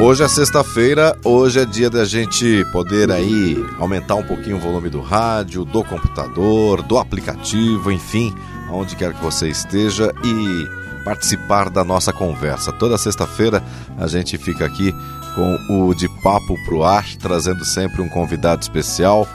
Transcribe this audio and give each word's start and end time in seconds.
Hoje 0.00 0.22
é 0.22 0.28
sexta-feira, 0.28 1.18
hoje 1.24 1.58
é 1.58 1.64
dia 1.64 1.90
da 1.90 2.04
gente 2.04 2.64
poder 2.70 3.10
aí 3.10 3.56
aumentar 3.80 4.14
um 4.14 4.22
pouquinho 4.22 4.56
o 4.56 4.60
volume 4.60 4.88
do 4.88 5.00
rádio, 5.00 5.64
do 5.64 5.82
computador, 5.82 6.82
do 6.82 6.98
aplicativo, 6.98 7.90
enfim, 7.90 8.32
aonde 8.68 8.94
quer 8.94 9.12
que 9.12 9.20
você 9.20 9.48
esteja 9.48 10.14
e 10.22 11.04
participar 11.04 11.68
da 11.68 11.82
nossa 11.82 12.12
conversa. 12.12 12.70
Toda 12.70 12.96
sexta-feira 12.96 13.60
a 13.98 14.06
gente 14.06 14.38
fica 14.38 14.66
aqui 14.66 14.94
com 15.34 15.88
o 15.88 15.92
De 15.92 16.08
Papo 16.22 16.54
Pro 16.64 16.84
Ar, 16.84 17.04
trazendo 17.16 17.64
sempre 17.64 18.00
um 18.00 18.08
convidado 18.08 18.62
especial, 18.62 19.26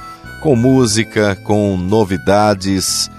com 0.41 0.55
música, 0.55 1.35
com 1.43 1.75
novidades. 1.75 3.11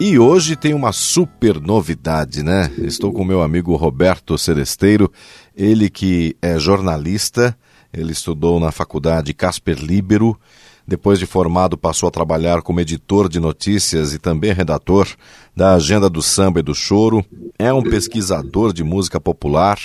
E 0.00 0.18
hoje 0.18 0.56
tem 0.56 0.72
uma 0.72 0.92
super 0.92 1.60
novidade, 1.60 2.42
né? 2.42 2.70
Estou 2.78 3.12
com 3.12 3.24
meu 3.24 3.42
amigo 3.42 3.74
Roberto 3.76 4.36
Celesteiro, 4.36 5.10
ele 5.56 5.88
que 5.88 6.36
é 6.42 6.58
jornalista, 6.58 7.56
ele 7.92 8.12
estudou 8.12 8.60
na 8.60 8.70
faculdade 8.70 9.32
Casper 9.32 9.78
Libero, 9.78 10.38
depois 10.86 11.18
de 11.18 11.26
formado 11.26 11.76
passou 11.76 12.08
a 12.08 12.12
trabalhar 12.12 12.62
como 12.62 12.80
editor 12.80 13.28
de 13.28 13.40
notícias 13.40 14.12
e 14.14 14.18
também 14.18 14.52
redator 14.52 15.08
da 15.56 15.74
Agenda 15.74 16.08
do 16.08 16.22
Samba 16.22 16.60
e 16.60 16.62
do 16.62 16.74
Choro, 16.74 17.24
é 17.58 17.72
um 17.72 17.82
pesquisador 17.82 18.72
de 18.72 18.84
música 18.84 19.18
popular, 19.18 19.78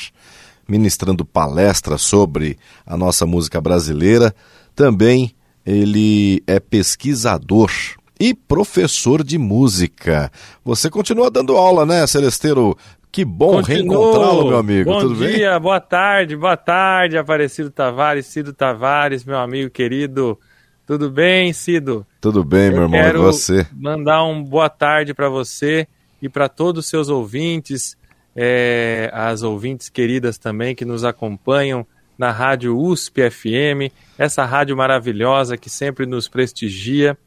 ministrando 0.68 1.26
palestras 1.26 2.02
sobre 2.02 2.58
a 2.86 2.96
nossa 2.96 3.26
música 3.26 3.60
brasileira, 3.60 4.36
também 4.76 5.34
ele 5.66 6.44
é 6.46 6.60
pesquisador 6.60 7.72
e 8.20 8.36
professor 8.36 9.24
de 9.24 9.40
música. 9.40 10.32
Você 10.64 10.92
continua 10.92 11.32
dando 11.32 11.58
aula, 11.58 11.86
né, 11.86 12.06
Celesteiro? 12.06 12.78
Que 13.12 13.26
bom 13.26 13.62
reencontrá-lo, 13.62 14.48
meu 14.48 14.58
amigo. 14.58 14.90
Bom 14.90 15.02
Tudo 15.02 15.16
dia, 15.16 15.52
bem? 15.52 15.59
boa 15.62 15.81
tarde, 15.81 16.36
boa 16.38 16.56
tarde, 16.56 17.18
Aparecido 17.18 17.70
Tavares, 17.70 18.26
Cido 18.28 18.53
Tavares, 18.53 19.26
meu 19.26 19.38
amigo 19.38 19.70
querido. 19.70 20.40
Tudo 20.88 21.09
bem, 21.09 21.52
Cido? 21.52 22.06
Tudo 22.22 22.44
bem, 22.44 22.70
meu 22.70 22.78
Eu 22.78 22.84
irmão, 22.84 23.00
e 23.00 23.03
quero 23.03 23.22
você? 23.22 23.68
mandar 23.73 24.23
um 24.23 24.42
boa 24.42 24.70
tarde 24.70 25.14
para 25.14 25.28
você 25.28 25.88
e 26.22 26.30
para 26.30 26.48
todos 26.48 26.86
os 26.86 26.90
seus 26.90 27.09
ouvintes, 27.09 27.98
é, 28.34 29.09
as 29.14 29.44
ouvintes 29.44 29.90
queridas 29.90 30.38
também 30.38 30.73
que 30.73 30.86
nos 30.86 31.03
acompanham 31.03 31.86
na 32.18 32.31
Rádio 32.31 32.78
USP 32.78 33.30
FM, 33.30 33.92
essa 34.18 34.46
rádio 34.46 34.78
maravilhosa 34.78 35.58
que 35.58 35.70
sempre 35.70 36.06
nos 36.06 36.30
prestigia, 36.30 37.18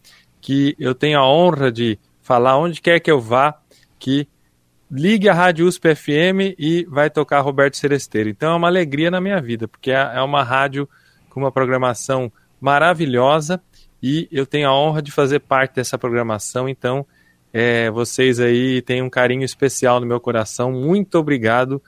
que 0.41 0.75
eu 0.79 0.95
tenho 0.95 1.19
a 1.19 1.29
honra 1.29 1.71
de 1.71 1.99
falar 2.23 2.57
onde 2.57 2.81
quer 2.81 3.01
que 3.01 3.11
eu 3.11 3.21
vá, 3.21 3.59
que 3.99 4.27
ligue 4.91 5.29
a 5.29 5.35
Rádio 5.35 5.67
USP 5.67 5.95
FM 5.95 6.55
e 6.59 6.87
vai 6.89 7.11
tocar 7.11 7.41
Roberto 7.41 7.77
Celesteiro. 7.77 8.29
Então 8.29 8.53
é 8.53 8.57
uma 8.57 8.69
alegria 8.69 9.11
na 9.11 9.21
minha 9.21 9.41
vida, 9.41 9.67
porque 9.67 9.91
é 9.91 10.13
é 10.15 10.23
uma 10.23 10.43
rádio 10.43 10.89
com 11.31 11.41
uma 11.41 11.51
programação 11.51 12.31
maravilhosa 12.61 13.61
e 14.03 14.29
eu 14.31 14.47
tenho 14.47 14.69
a 14.69 14.75
honra 14.75 15.01
de 15.01 15.11
fazer 15.11 15.41
parte 15.41 15.77
dessa 15.77 15.99
programação. 15.99 16.69
Então, 16.69 17.07
é, 17.53 17.91
vocês 17.91 18.39
aí 18.39 18.83
têm 18.83 19.01
um 19.01 19.09
carinho 19.09 19.45
especial 19.45 19.99
no 19.99 20.07
meu 20.07 20.21
coração. 20.21 20.71
Muito 20.71 21.19
obrigado 21.19 21.83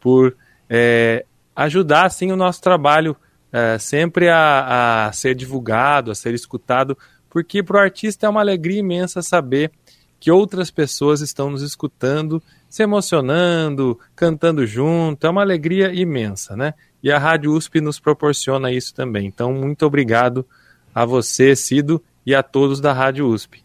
por 0.00 0.36
é, 0.68 1.24
ajudar 1.54 2.06
assim 2.06 2.32
o 2.32 2.36
nosso 2.36 2.60
trabalho 2.60 3.16
é, 3.52 3.78
sempre 3.78 4.28
a, 4.28 5.06
a 5.06 5.12
ser 5.12 5.34
divulgado, 5.34 6.10
a 6.10 6.14
ser 6.14 6.34
escutado, 6.34 6.96
porque 7.28 7.62
para 7.62 7.76
o 7.76 7.80
artista 7.80 8.26
é 8.26 8.28
uma 8.28 8.40
alegria 8.40 8.80
imensa 8.80 9.22
saber 9.22 9.70
que 10.20 10.30
outras 10.30 10.70
pessoas 10.70 11.22
estão 11.22 11.50
nos 11.50 11.62
escutando, 11.62 12.42
se 12.68 12.82
emocionando, 12.82 13.98
cantando 14.14 14.66
junto, 14.66 15.26
é 15.26 15.30
uma 15.30 15.40
alegria 15.40 15.92
imensa, 15.94 16.54
né? 16.54 16.74
E 17.02 17.10
a 17.10 17.18
Rádio 17.18 17.52
USP 17.52 17.80
nos 17.80 17.98
proporciona 17.98 18.70
isso 18.70 18.94
também. 18.94 19.26
Então, 19.26 19.52
muito 19.54 19.86
obrigado 19.86 20.46
a 20.94 21.06
você, 21.06 21.56
Cido, 21.56 22.02
e 22.26 22.34
a 22.34 22.42
todos 22.42 22.80
da 22.80 22.92
Rádio 22.92 23.26
USP. 23.26 23.64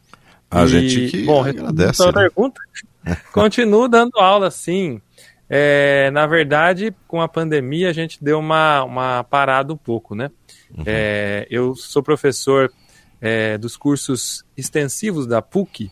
A 0.50 0.64
E, 0.64 0.68
gente 0.68 1.08
que 1.12 1.24
bom, 1.26 1.44
agradece. 1.44 2.06
né? 2.06 2.14
pergunta, 2.14 2.62
continuo 3.34 3.90
dando 3.90 4.18
aula, 4.18 4.50
sim. 4.50 5.02
É, 5.50 6.10
na 6.12 6.26
verdade, 6.26 6.96
com 7.08 7.22
a 7.22 7.28
pandemia, 7.28 7.90
a 7.90 7.94
gente 7.94 8.24
deu 8.24 8.40
uma, 8.40 8.84
uma 8.84 9.24
parada 9.26 9.74
um 9.74 9.78
pouco, 9.78 10.16
né? 10.16 10.32
É, 10.86 11.46
eu 11.52 11.76
sou 11.76 12.02
professor 12.02 12.72
é, 13.22 13.58
dos 13.58 13.76
cursos 13.78 14.44
extensivos 14.58 15.28
da 15.28 15.42
PUC 15.42 15.92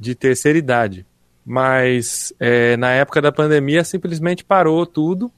de 0.00 0.14
terceira 0.14 0.58
idade, 0.58 1.04
mas 1.44 2.32
é, 2.40 2.74
na 2.78 2.90
época 2.90 3.20
da 3.20 3.30
pandemia 3.30 3.84
simplesmente 3.84 4.42
parou 4.42 4.86
tudo 4.86 5.30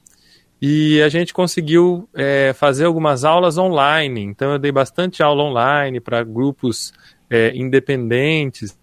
e 0.65 1.03
a 1.03 1.09
gente 1.09 1.35
conseguiu 1.35 2.09
é, 2.15 2.53
fazer 2.53 2.85
algumas 2.85 3.25
aulas 3.25 3.59
online. 3.59 4.21
Então, 4.21 4.53
eu 4.53 4.61
dei 4.61 4.71
bastante 4.71 5.21
aula 5.21 5.43
online 5.43 5.99
para 5.99 6.23
grupos 6.23 6.93
é, 7.29 7.51
independentes. 7.57 8.79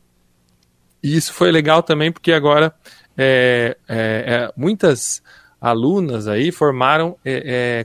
E 1.02 1.16
isso 1.16 1.32
foi 1.34 1.50
legal 1.50 1.82
também 1.82 2.12
porque 2.12 2.34
agora 2.34 2.74
é, 3.18 3.78
é, 3.88 3.96
é, 3.98 4.54
muitas 4.58 5.24
alunas 5.62 6.28
aí 6.28 6.52
formaram 6.52 7.16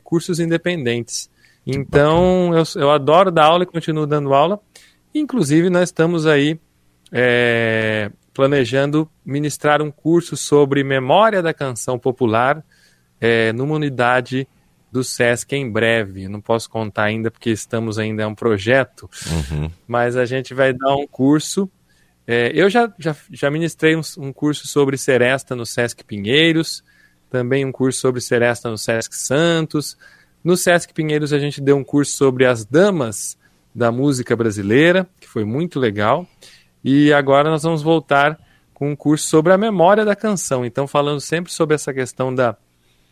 cursos 0.03 0.41
independentes. 0.41 1.31
Então, 1.65 2.53
eu, 2.53 2.65
eu 2.75 2.91
adoro 2.91 3.31
dar 3.31 3.44
aula 3.44 3.62
e 3.62 3.66
continuo 3.66 4.06
dando 4.06 4.34
aula. 4.34 4.59
Inclusive, 5.15 5.71
nós 5.71 5.91
estamos 5.91 6.27
aí 6.27 6.59
é, 7.16 8.10
planejando 8.34 9.08
ministrar 9.25 9.80
um 9.80 9.91
curso 9.91 10.36
sobre 10.36 10.82
memória 10.82 11.41
da 11.41 11.54
canção 11.54 11.97
popular 11.97 12.60
é, 13.20 13.52
numa 13.52 13.76
unidade 13.76 14.48
do 14.91 15.04
SESC 15.04 15.53
em 15.54 15.70
breve. 15.70 16.26
Não 16.26 16.41
posso 16.41 16.69
contar 16.69 17.04
ainda 17.04 17.30
porque 17.30 17.50
estamos 17.50 18.00
ainda 18.00 18.24
é 18.24 18.26
um 18.26 18.34
projeto, 18.34 19.08
Uhum. 19.30 19.70
mas 19.86 20.16
a 20.16 20.24
gente 20.24 20.53
vai 20.53 20.72
dar 20.72 20.94
um 20.97 21.06
curso. 21.06 21.70
É, 22.26 22.50
eu 22.53 22.69
já, 22.69 22.92
já, 22.98 23.14
já 23.30 23.48
ministrei 23.50 23.94
um, 23.94 24.00
um 24.19 24.32
curso 24.32 24.66
sobre 24.66 24.97
seresta 24.97 25.54
no 25.54 25.64
Sesc 25.64 26.03
Pinheiros, 26.04 26.82
também 27.30 27.64
um 27.64 27.70
curso 27.72 28.00
sobre 28.00 28.20
seresta 28.20 28.69
no 28.69 28.78
Sesc 28.78 29.14
Santos. 29.14 29.97
No 30.42 30.56
Sesc 30.56 30.92
Pinheiros 30.92 31.32
a 31.32 31.38
gente 31.38 31.60
deu 31.60 31.76
um 31.76 31.84
curso 31.84 32.16
sobre 32.16 32.44
as 32.44 32.64
damas 32.64 33.38
da 33.72 33.92
música 33.92 34.34
brasileira, 34.36 35.08
que 35.20 35.28
foi 35.28 35.44
muito 35.44 35.78
legal. 35.78 36.26
E 36.84 37.12
agora 37.12 37.49
nós 37.49 37.62
vamos 37.62 37.83
voltar 37.83 38.39
com 38.75 38.91
um 38.91 38.97
curso 38.97 39.27
sobre 39.27 39.53
a 39.53 39.59
memória 39.59 40.05
da 40.05 40.15
canção. 40.15 40.65
Então, 40.65 40.87
falando 40.87 41.21
sempre 41.21 41.50
sobre 41.53 41.75
essa 41.75 41.95
questão 41.95 42.34
da, 42.34 42.56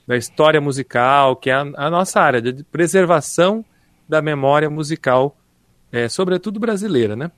da 0.06 0.16
história 0.16 0.60
musical, 0.60 1.36
que 1.36 1.48
é 1.48 1.54
a, 1.54 1.60
a 1.74 1.90
nossa 1.90 2.20
área 2.20 2.42
de 2.42 2.62
preservação 2.64 3.64
da 4.08 4.20
memória 4.20 4.68
musical, 4.68 5.36
é, 5.90 6.08
sobretudo 6.08 6.60
brasileira, 6.60 7.16
né? 7.16 7.30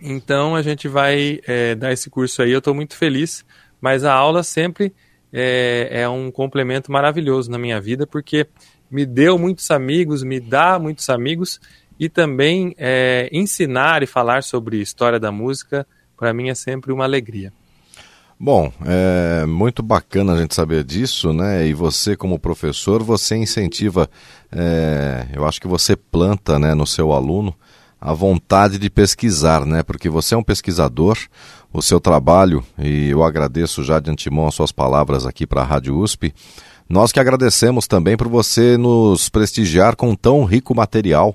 Então 0.00 0.54
a 0.54 0.60
gente 0.60 0.88
vai 0.88 1.40
é, 1.46 1.74
dar 1.74 1.92
esse 1.92 2.10
curso 2.10 2.42
aí, 2.42 2.50
eu 2.50 2.58
estou 2.58 2.74
muito 2.74 2.94
feliz, 2.94 3.44
mas 3.80 4.04
a 4.04 4.12
aula 4.12 4.42
sempre 4.42 4.94
é, 5.32 6.02
é 6.02 6.08
um 6.08 6.30
complemento 6.30 6.92
maravilhoso 6.92 7.50
na 7.50 7.58
minha 7.58 7.80
vida, 7.80 8.06
porque 8.06 8.46
me 8.90 9.06
deu 9.06 9.38
muitos 9.38 9.70
amigos, 9.70 10.22
me 10.22 10.38
dá 10.38 10.78
muitos 10.78 11.08
amigos, 11.08 11.60
e 11.98 12.08
também 12.08 12.74
é, 12.78 13.28
ensinar 13.32 14.02
e 14.02 14.06
falar 14.06 14.42
sobre 14.42 14.80
história 14.80 15.18
da 15.18 15.32
música, 15.32 15.86
para 16.16 16.32
mim 16.32 16.48
é 16.48 16.54
sempre 16.54 16.92
uma 16.92 17.04
alegria. 17.04 17.52
Bom, 18.38 18.70
é 18.84 19.46
muito 19.46 19.82
bacana 19.82 20.34
a 20.34 20.38
gente 20.38 20.54
saber 20.54 20.84
disso, 20.84 21.32
né? 21.32 21.66
E 21.66 21.72
você, 21.72 22.14
como 22.14 22.38
professor, 22.38 23.02
você 23.02 23.34
incentiva, 23.34 24.10
é, 24.52 25.26
eu 25.32 25.46
acho 25.46 25.58
que 25.58 25.66
você 25.66 25.96
planta 25.96 26.58
né, 26.58 26.74
no 26.74 26.86
seu 26.86 27.12
aluno 27.12 27.54
a 27.98 28.12
vontade 28.12 28.78
de 28.78 28.90
pesquisar, 28.90 29.64
né? 29.64 29.82
Porque 29.82 30.10
você 30.10 30.34
é 30.34 30.38
um 30.38 30.42
pesquisador, 30.42 31.16
o 31.72 31.80
seu 31.80 31.98
trabalho, 31.98 32.62
e 32.78 33.08
eu 33.08 33.24
agradeço 33.24 33.82
já 33.82 33.98
de 33.98 34.10
antemão 34.10 34.46
as 34.46 34.54
suas 34.54 34.70
palavras 34.70 35.24
aqui 35.24 35.46
para 35.46 35.62
a 35.62 35.64
Rádio 35.64 35.98
USP. 35.98 36.34
Nós 36.86 37.12
que 37.12 37.18
agradecemos 37.18 37.86
também 37.86 38.18
por 38.18 38.28
você 38.28 38.76
nos 38.76 39.30
prestigiar 39.30 39.96
com 39.96 40.14
tão 40.14 40.44
rico 40.44 40.74
material 40.74 41.34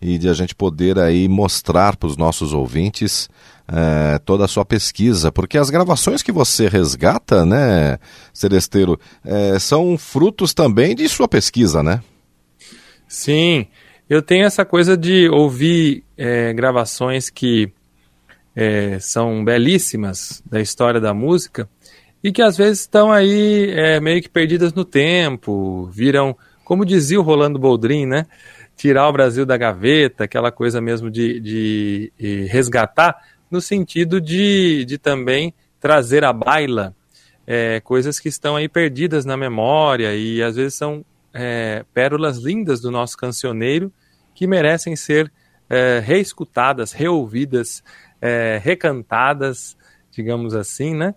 e 0.00 0.18
de 0.18 0.28
a 0.28 0.32
gente 0.32 0.54
poder 0.54 0.98
aí 0.98 1.28
mostrar 1.28 1.96
para 1.96 2.06
os 2.06 2.16
nossos 2.16 2.52
ouvintes 2.52 3.28
é, 3.66 4.18
toda 4.20 4.44
a 4.44 4.48
sua 4.48 4.64
pesquisa, 4.64 5.30
porque 5.30 5.58
as 5.58 5.70
gravações 5.70 6.22
que 6.22 6.32
você 6.32 6.68
resgata, 6.68 7.44
né, 7.44 7.98
Celesteiro, 8.32 8.98
é, 9.24 9.58
são 9.58 9.98
frutos 9.98 10.54
também 10.54 10.94
de 10.94 11.08
sua 11.08 11.28
pesquisa, 11.28 11.82
né? 11.82 12.00
Sim, 13.06 13.66
eu 14.08 14.22
tenho 14.22 14.46
essa 14.46 14.64
coisa 14.64 14.96
de 14.96 15.28
ouvir 15.28 16.04
é, 16.16 16.52
gravações 16.52 17.28
que 17.28 17.70
é, 18.56 18.98
são 19.00 19.44
belíssimas 19.44 20.42
da 20.48 20.60
história 20.60 21.00
da 21.00 21.12
música 21.12 21.68
e 22.24 22.32
que 22.32 22.42
às 22.42 22.56
vezes 22.56 22.80
estão 22.80 23.12
aí 23.12 23.70
é, 23.70 24.00
meio 24.00 24.20
que 24.22 24.28
perdidas 24.28 24.72
no 24.72 24.84
tempo, 24.84 25.88
viram, 25.92 26.36
como 26.64 26.84
dizia 26.84 27.20
o 27.20 27.22
Rolando 27.22 27.58
Boldrin, 27.58 28.06
né? 28.06 28.26
Tirar 28.78 29.08
o 29.08 29.12
Brasil 29.12 29.44
da 29.44 29.58
gaveta, 29.58 30.24
aquela 30.24 30.50
coisa 30.50 30.80
mesmo 30.80 31.10
de, 31.10 31.38
de, 31.40 32.12
de 32.18 32.44
resgatar, 32.46 33.20
no 33.50 33.60
sentido 33.60 34.20
de, 34.20 34.86
de 34.86 34.96
também 34.96 35.52
trazer 35.80 36.24
à 36.24 36.32
baila 36.32 36.94
é, 37.46 37.80
coisas 37.80 38.20
que 38.20 38.28
estão 38.28 38.56
aí 38.56 38.68
perdidas 38.68 39.24
na 39.24 39.36
memória 39.36 40.14
e 40.14 40.42
às 40.42 40.56
vezes 40.56 40.74
são 40.74 41.04
é, 41.34 41.84
pérolas 41.92 42.38
lindas 42.38 42.80
do 42.80 42.90
nosso 42.90 43.16
cancioneiro 43.16 43.92
que 44.34 44.46
merecem 44.46 44.94
ser 44.94 45.32
é, 45.68 46.00
reescutadas, 46.04 46.92
reouvidas, 46.92 47.82
é, 48.20 48.60
recantadas, 48.62 49.76
digamos 50.10 50.54
assim, 50.54 50.94
né? 50.94 51.14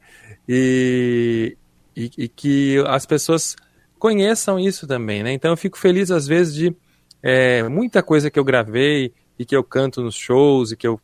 E, 0.47 1.55
e, 1.95 2.11
e, 2.17 2.27
que 2.27 2.83
as 2.87 3.05
pessoas 3.05 3.55
conheçam 3.99 4.59
isso 4.59 4.87
também, 4.87 5.23
né? 5.23 5.31
Então 5.33 5.51
eu 5.51 5.57
fico 5.57 5.77
feliz 5.77 6.11
às 6.11 6.27
vezes 6.27 6.53
de 6.53 6.75
é, 7.21 7.63
muita 7.63 8.01
coisa 8.01 8.29
que 8.29 8.39
eu 8.39 8.43
gravei 8.43 9.13
e 9.37 9.45
que 9.45 9.55
eu 9.55 9.63
canto 9.63 10.01
nos 10.01 10.15
shows 10.15 10.71
e 10.71 10.77
que 10.77 10.87
eu 10.87 10.99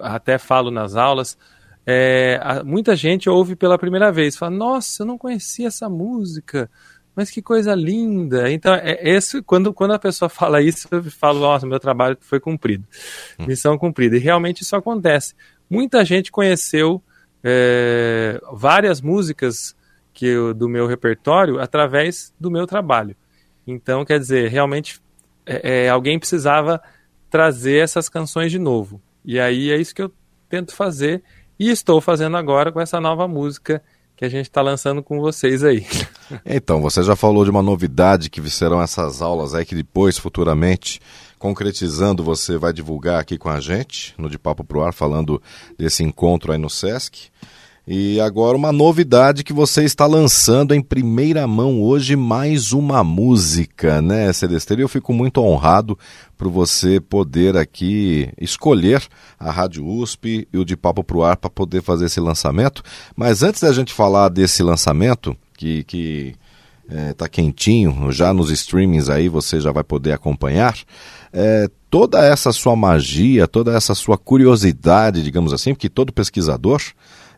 até 0.00 0.38
falo 0.38 0.70
nas 0.70 0.96
aulas, 0.96 1.38
é, 1.86 2.62
muita 2.64 2.96
gente 2.96 3.28
ouve 3.28 3.54
pela 3.54 3.78
primeira 3.78 4.10
vez, 4.10 4.36
fala, 4.36 4.54
nossa, 4.54 5.02
eu 5.02 5.06
não 5.06 5.18
conhecia 5.18 5.68
essa 5.68 5.88
música, 5.88 6.70
mas 7.14 7.30
que 7.30 7.42
coisa 7.42 7.74
linda. 7.74 8.50
Então, 8.50 8.74
é, 8.74 8.98
esse, 9.02 9.42
quando, 9.42 9.72
quando 9.72 9.92
a 9.92 9.98
pessoa 9.98 10.28
fala 10.30 10.62
isso, 10.62 10.88
eu 10.90 11.02
falo, 11.04 11.40
nossa, 11.40 11.66
meu 11.66 11.78
trabalho 11.78 12.16
foi 12.20 12.40
cumprido, 12.40 12.84
hum. 13.38 13.46
missão 13.46 13.76
cumprida. 13.76 14.16
E 14.16 14.20
realmente 14.20 14.62
isso 14.62 14.74
acontece. 14.74 15.34
Muita 15.68 16.04
gente 16.04 16.32
conheceu 16.32 17.02
é, 17.42 18.40
várias 18.52 19.00
músicas 19.00 19.76
que 20.12 20.26
eu, 20.26 20.54
do 20.54 20.68
meu 20.68 20.86
repertório 20.86 21.60
através 21.60 22.32
do 22.38 22.50
meu 22.50 22.66
trabalho. 22.66 23.16
Então, 23.66 24.04
quer 24.04 24.18
dizer, 24.18 24.48
realmente 24.50 25.00
é, 25.46 25.86
é, 25.86 25.88
alguém 25.88 26.18
precisava 26.18 26.80
trazer 27.30 27.82
essas 27.82 28.08
canções 28.08 28.50
de 28.50 28.58
novo. 28.58 29.00
E 29.24 29.40
aí 29.40 29.70
é 29.70 29.76
isso 29.76 29.94
que 29.94 30.02
eu 30.02 30.12
tento 30.48 30.74
fazer 30.74 31.22
e 31.58 31.70
estou 31.70 32.00
fazendo 32.00 32.36
agora 32.36 32.70
com 32.70 32.80
essa 32.80 33.00
nova 33.00 33.26
música 33.26 33.82
que 34.16 34.24
a 34.24 34.28
gente 34.28 34.46
está 34.46 34.62
lançando 34.62 35.02
com 35.02 35.20
vocês 35.20 35.64
aí. 35.64 35.86
Então, 36.46 36.80
você 36.80 37.02
já 37.02 37.14
falou 37.14 37.44
de 37.44 37.50
uma 37.50 37.62
novidade 37.62 38.30
que 38.30 38.40
serão 38.48 38.80
essas 38.80 39.20
aulas 39.20 39.54
aí 39.54 39.64
que 39.64 39.74
depois, 39.74 40.16
futuramente, 40.16 40.98
concretizando, 41.38 42.24
você 42.24 42.56
vai 42.56 42.72
divulgar 42.72 43.20
aqui 43.20 43.36
com 43.36 43.50
a 43.50 43.60
gente 43.60 44.14
no 44.16 44.30
De 44.30 44.38
Papo 44.38 44.64
Pro 44.64 44.82
Ar, 44.82 44.94
falando 44.94 45.40
desse 45.78 46.02
encontro 46.02 46.50
aí 46.50 46.58
no 46.58 46.70
Sesc. 46.70 47.30
E 47.86 48.18
agora 48.18 48.56
uma 48.56 48.72
novidade 48.72 49.44
que 49.44 49.52
você 49.52 49.84
está 49.84 50.06
lançando 50.06 50.74
em 50.74 50.80
primeira 50.80 51.46
mão 51.46 51.82
hoje, 51.82 52.16
mais 52.16 52.72
uma 52.72 53.04
música, 53.04 54.00
né, 54.00 54.32
Celesteiro? 54.32 54.80
Eu 54.80 54.88
fico 54.88 55.12
muito 55.12 55.42
honrado 55.42 55.98
por 56.38 56.48
você 56.48 56.98
poder 56.98 57.58
aqui 57.58 58.30
escolher 58.40 59.06
a 59.38 59.50
Rádio 59.50 59.86
USP 59.86 60.48
e 60.50 60.56
o 60.56 60.64
De 60.64 60.78
Papo 60.78 61.04
Pro 61.04 61.24
Ar 61.24 61.36
para 61.36 61.50
poder 61.50 61.82
fazer 61.82 62.06
esse 62.06 62.20
lançamento. 62.20 62.82
Mas 63.14 63.42
antes 63.42 63.60
da 63.60 63.70
gente 63.70 63.92
falar 63.92 64.30
desse 64.30 64.62
lançamento, 64.62 65.36
que, 65.54 65.84
que 65.84 66.34
é, 66.88 67.12
tá 67.12 67.28
quentinho, 67.28 68.10
já 68.10 68.32
nos 68.32 68.50
streamings 68.50 69.10
aí 69.10 69.28
você 69.28 69.60
já 69.60 69.72
vai 69.72 69.84
poder 69.84 70.12
acompanhar. 70.12 70.74
É, 71.30 71.68
toda 71.90 72.24
essa 72.24 72.50
sua 72.50 72.74
magia, 72.74 73.46
toda 73.46 73.76
essa 73.76 73.94
sua 73.94 74.16
curiosidade, 74.16 75.22
digamos 75.22 75.52
assim, 75.52 75.74
porque 75.74 75.90
todo 75.90 76.14
pesquisador 76.14 76.80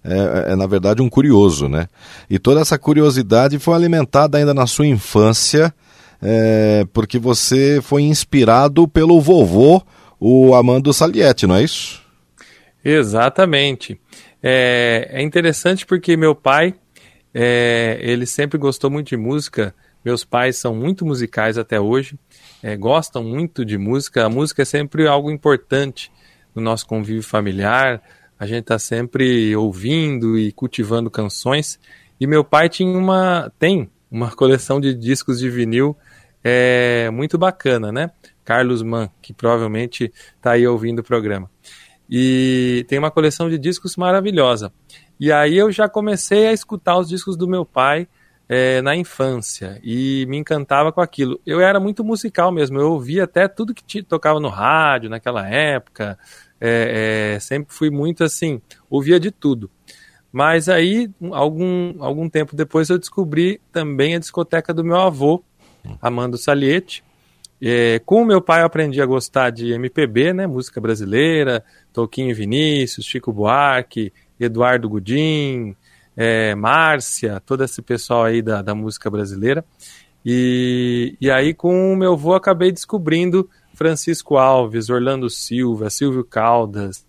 é, 0.06 0.52
é, 0.52 0.56
na 0.56 0.66
verdade 0.66 1.02
um 1.02 1.08
curioso, 1.08 1.68
né? 1.68 1.88
E 2.30 2.38
toda 2.38 2.60
essa 2.60 2.78
curiosidade 2.78 3.58
foi 3.58 3.74
alimentada 3.74 4.38
ainda 4.38 4.54
na 4.54 4.66
sua 4.66 4.86
infância, 4.86 5.74
é, 6.22 6.86
porque 6.92 7.18
você 7.18 7.80
foi 7.82 8.02
inspirado 8.02 8.86
pelo 8.86 9.20
vovô, 9.20 9.82
o 10.18 10.54
Amando 10.54 10.92
Salietti, 10.92 11.46
não 11.46 11.56
é 11.56 11.64
isso? 11.64 12.02
Exatamente. 12.84 14.00
É, 14.42 15.08
é 15.10 15.22
interessante 15.22 15.84
porque 15.84 16.16
meu 16.16 16.34
pai, 16.34 16.74
é, 17.34 17.98
ele 18.00 18.26
sempre 18.26 18.56
gostou 18.58 18.90
muito 18.90 19.08
de 19.08 19.16
música. 19.16 19.74
Meus 20.04 20.24
pais 20.24 20.56
são 20.56 20.72
muito 20.72 21.04
musicais 21.04 21.58
até 21.58 21.80
hoje, 21.80 22.16
é, 22.62 22.76
gostam 22.76 23.24
muito 23.24 23.64
de 23.64 23.76
música. 23.76 24.24
A 24.24 24.28
música 24.30 24.62
é 24.62 24.64
sempre 24.64 25.08
algo 25.08 25.32
importante 25.32 26.12
no 26.54 26.62
nosso 26.62 26.86
convívio 26.86 27.24
familiar 27.24 28.00
a 28.38 28.46
gente 28.46 28.60
está 28.60 28.78
sempre 28.78 29.54
ouvindo 29.56 30.38
e 30.38 30.52
cultivando 30.52 31.10
canções. 31.10 31.78
E 32.20 32.26
meu 32.26 32.44
pai 32.44 32.68
tinha 32.68 32.96
uma, 32.96 33.52
tem 33.58 33.90
uma 34.10 34.30
coleção 34.30 34.80
de 34.80 34.94
discos 34.94 35.38
de 35.38 35.48
vinil 35.50 35.96
é, 36.44 37.10
muito 37.10 37.36
bacana, 37.36 37.90
né? 37.90 38.10
Carlos 38.44 38.82
Mann, 38.82 39.08
que 39.20 39.32
provavelmente 39.32 40.12
está 40.36 40.52
aí 40.52 40.66
ouvindo 40.66 41.00
o 41.00 41.04
programa. 41.04 41.50
E 42.08 42.84
tem 42.88 42.98
uma 42.98 43.10
coleção 43.10 43.50
de 43.50 43.58
discos 43.58 43.96
maravilhosa. 43.96 44.72
E 45.18 45.32
aí 45.32 45.56
eu 45.56 45.72
já 45.72 45.88
comecei 45.88 46.46
a 46.46 46.52
escutar 46.52 46.98
os 46.98 47.08
discos 47.08 47.36
do 47.36 47.48
meu 47.48 47.64
pai 47.64 48.06
é, 48.48 48.80
na 48.80 48.94
infância 48.94 49.80
e 49.82 50.24
me 50.28 50.36
encantava 50.36 50.92
com 50.92 51.00
aquilo. 51.00 51.40
Eu 51.44 51.60
era 51.60 51.80
muito 51.80 52.04
musical 52.04 52.52
mesmo, 52.52 52.78
eu 52.78 52.92
ouvia 52.92 53.24
até 53.24 53.48
tudo 53.48 53.74
que 53.74 54.02
tocava 54.02 54.38
no 54.38 54.48
rádio 54.48 55.10
naquela 55.10 55.48
época, 55.48 56.18
é, 56.60 57.34
é, 57.34 57.40
sempre 57.40 57.74
fui 57.74 57.90
muito 57.90 58.24
assim, 58.24 58.60
ouvia 58.88 59.20
de 59.20 59.30
tudo. 59.30 59.70
Mas 60.32 60.68
aí, 60.68 61.10
algum, 61.32 61.94
algum 62.02 62.28
tempo 62.28 62.54
depois, 62.54 62.90
eu 62.90 62.98
descobri 62.98 63.60
também 63.72 64.14
a 64.14 64.18
discoteca 64.18 64.74
do 64.74 64.84
meu 64.84 64.96
avô, 64.96 65.42
Amando 66.00 66.36
Saliete. 66.36 67.02
É, 67.62 67.98
com 68.04 68.22
o 68.22 68.26
meu 68.26 68.42
pai 68.42 68.60
eu 68.60 68.66
aprendi 68.66 69.00
a 69.00 69.06
gostar 69.06 69.48
de 69.50 69.72
MPB, 69.72 70.34
né, 70.34 70.46
música 70.46 70.78
brasileira, 70.78 71.64
Toquinho 71.90 72.34
Vinícius, 72.34 73.06
Chico 73.06 73.32
Buarque, 73.32 74.12
Eduardo 74.38 74.90
Gudim, 74.90 75.74
é, 76.14 76.54
Márcia, 76.54 77.40
todo 77.40 77.64
esse 77.64 77.80
pessoal 77.80 78.24
aí 78.24 78.42
da, 78.42 78.60
da 78.60 78.74
música 78.74 79.10
brasileira. 79.10 79.64
E, 80.24 81.16
e 81.20 81.30
aí 81.30 81.54
com 81.54 81.92
o 81.92 81.96
meu 81.96 82.14
avô 82.14 82.34
acabei 82.34 82.72
descobrindo 82.72 83.48
Francisco 83.76 84.36
Alves, 84.38 84.88
Orlando 84.88 85.28
Silva, 85.28 85.90
Silvio 85.90 86.24
Caldas, 86.24 87.04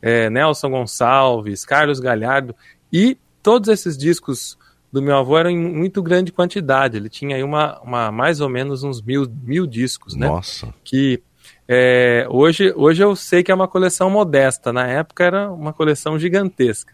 é, 0.00 0.28
Nelson 0.28 0.70
Gonçalves, 0.70 1.64
Carlos 1.64 1.98
Galhardo 1.98 2.54
e 2.92 3.16
todos 3.42 3.68
esses 3.68 3.96
discos 3.96 4.58
do 4.92 5.00
meu 5.00 5.16
avô 5.16 5.38
eram 5.38 5.48
em 5.48 5.58
muito 5.58 6.02
grande 6.02 6.30
quantidade. 6.30 6.98
Ele 6.98 7.08
tinha 7.08 7.36
aí 7.36 7.42
uma, 7.42 7.80
uma 7.80 8.12
mais 8.12 8.42
ou 8.42 8.48
menos 8.48 8.84
uns 8.84 9.00
mil, 9.00 9.26
mil 9.42 9.66
discos, 9.66 10.14
né? 10.14 10.28
Nossa. 10.28 10.72
Que 10.84 11.22
é, 11.66 12.26
hoje, 12.28 12.74
hoje 12.76 13.02
eu 13.02 13.16
sei 13.16 13.42
que 13.42 13.50
é 13.50 13.54
uma 13.54 13.66
coleção 13.66 14.10
modesta. 14.10 14.70
Na 14.70 14.86
época 14.86 15.24
era 15.24 15.50
uma 15.50 15.72
coleção 15.72 16.18
gigantesca. 16.18 16.92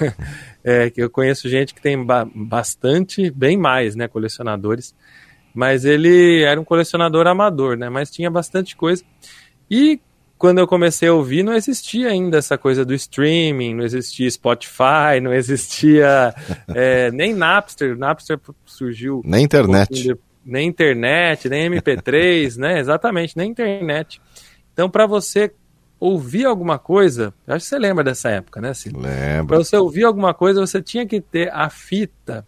é, 0.64 0.90
que 0.90 1.00
eu 1.00 1.08
conheço 1.08 1.48
gente 1.48 1.72
que 1.72 1.80
tem 1.80 2.04
ba 2.04 2.26
bastante, 2.34 3.30
bem 3.30 3.56
mais, 3.56 3.94
né? 3.94 4.08
Colecionadores 4.08 4.92
mas 5.54 5.84
ele 5.84 6.42
era 6.42 6.60
um 6.60 6.64
colecionador 6.64 7.26
amador, 7.26 7.76
né? 7.76 7.88
Mas 7.88 8.10
tinha 8.10 8.30
bastante 8.30 8.76
coisa. 8.76 9.02
E 9.70 10.00
quando 10.38 10.58
eu 10.58 10.68
comecei 10.68 11.08
a 11.08 11.14
ouvir, 11.14 11.42
não 11.42 11.52
existia 11.52 12.08
ainda 12.08 12.38
essa 12.38 12.56
coisa 12.56 12.84
do 12.84 12.94
streaming, 12.94 13.74
não 13.74 13.84
existia 13.84 14.30
Spotify, 14.30 15.20
não 15.20 15.34
existia 15.34 16.32
é, 16.74 17.10
nem 17.10 17.34
Napster. 17.34 17.96
Napster 17.96 18.38
surgiu. 18.64 19.20
Nem 19.24 19.44
internet. 19.44 20.12
Um 20.12 20.16
nem 20.44 20.66
internet, 20.66 21.48
nem 21.48 21.70
MP3, 21.70 22.56
né? 22.56 22.78
Exatamente, 22.78 23.36
nem 23.36 23.50
internet. 23.50 24.20
Então, 24.72 24.88
para 24.88 25.06
você 25.06 25.52
ouvir 26.00 26.46
alguma 26.46 26.78
coisa, 26.78 27.34
acho 27.46 27.64
que 27.64 27.68
você 27.68 27.78
lembra 27.78 28.04
dessa 28.04 28.30
época, 28.30 28.60
né, 28.60 28.72
Ciro? 28.72 29.00
Lembro. 29.00 29.48
Para 29.48 29.58
você 29.58 29.76
ouvir 29.76 30.04
alguma 30.04 30.32
coisa, 30.32 30.60
você 30.60 30.80
tinha 30.80 31.04
que 31.04 31.20
ter 31.20 31.52
a 31.52 31.68
fita, 31.68 32.46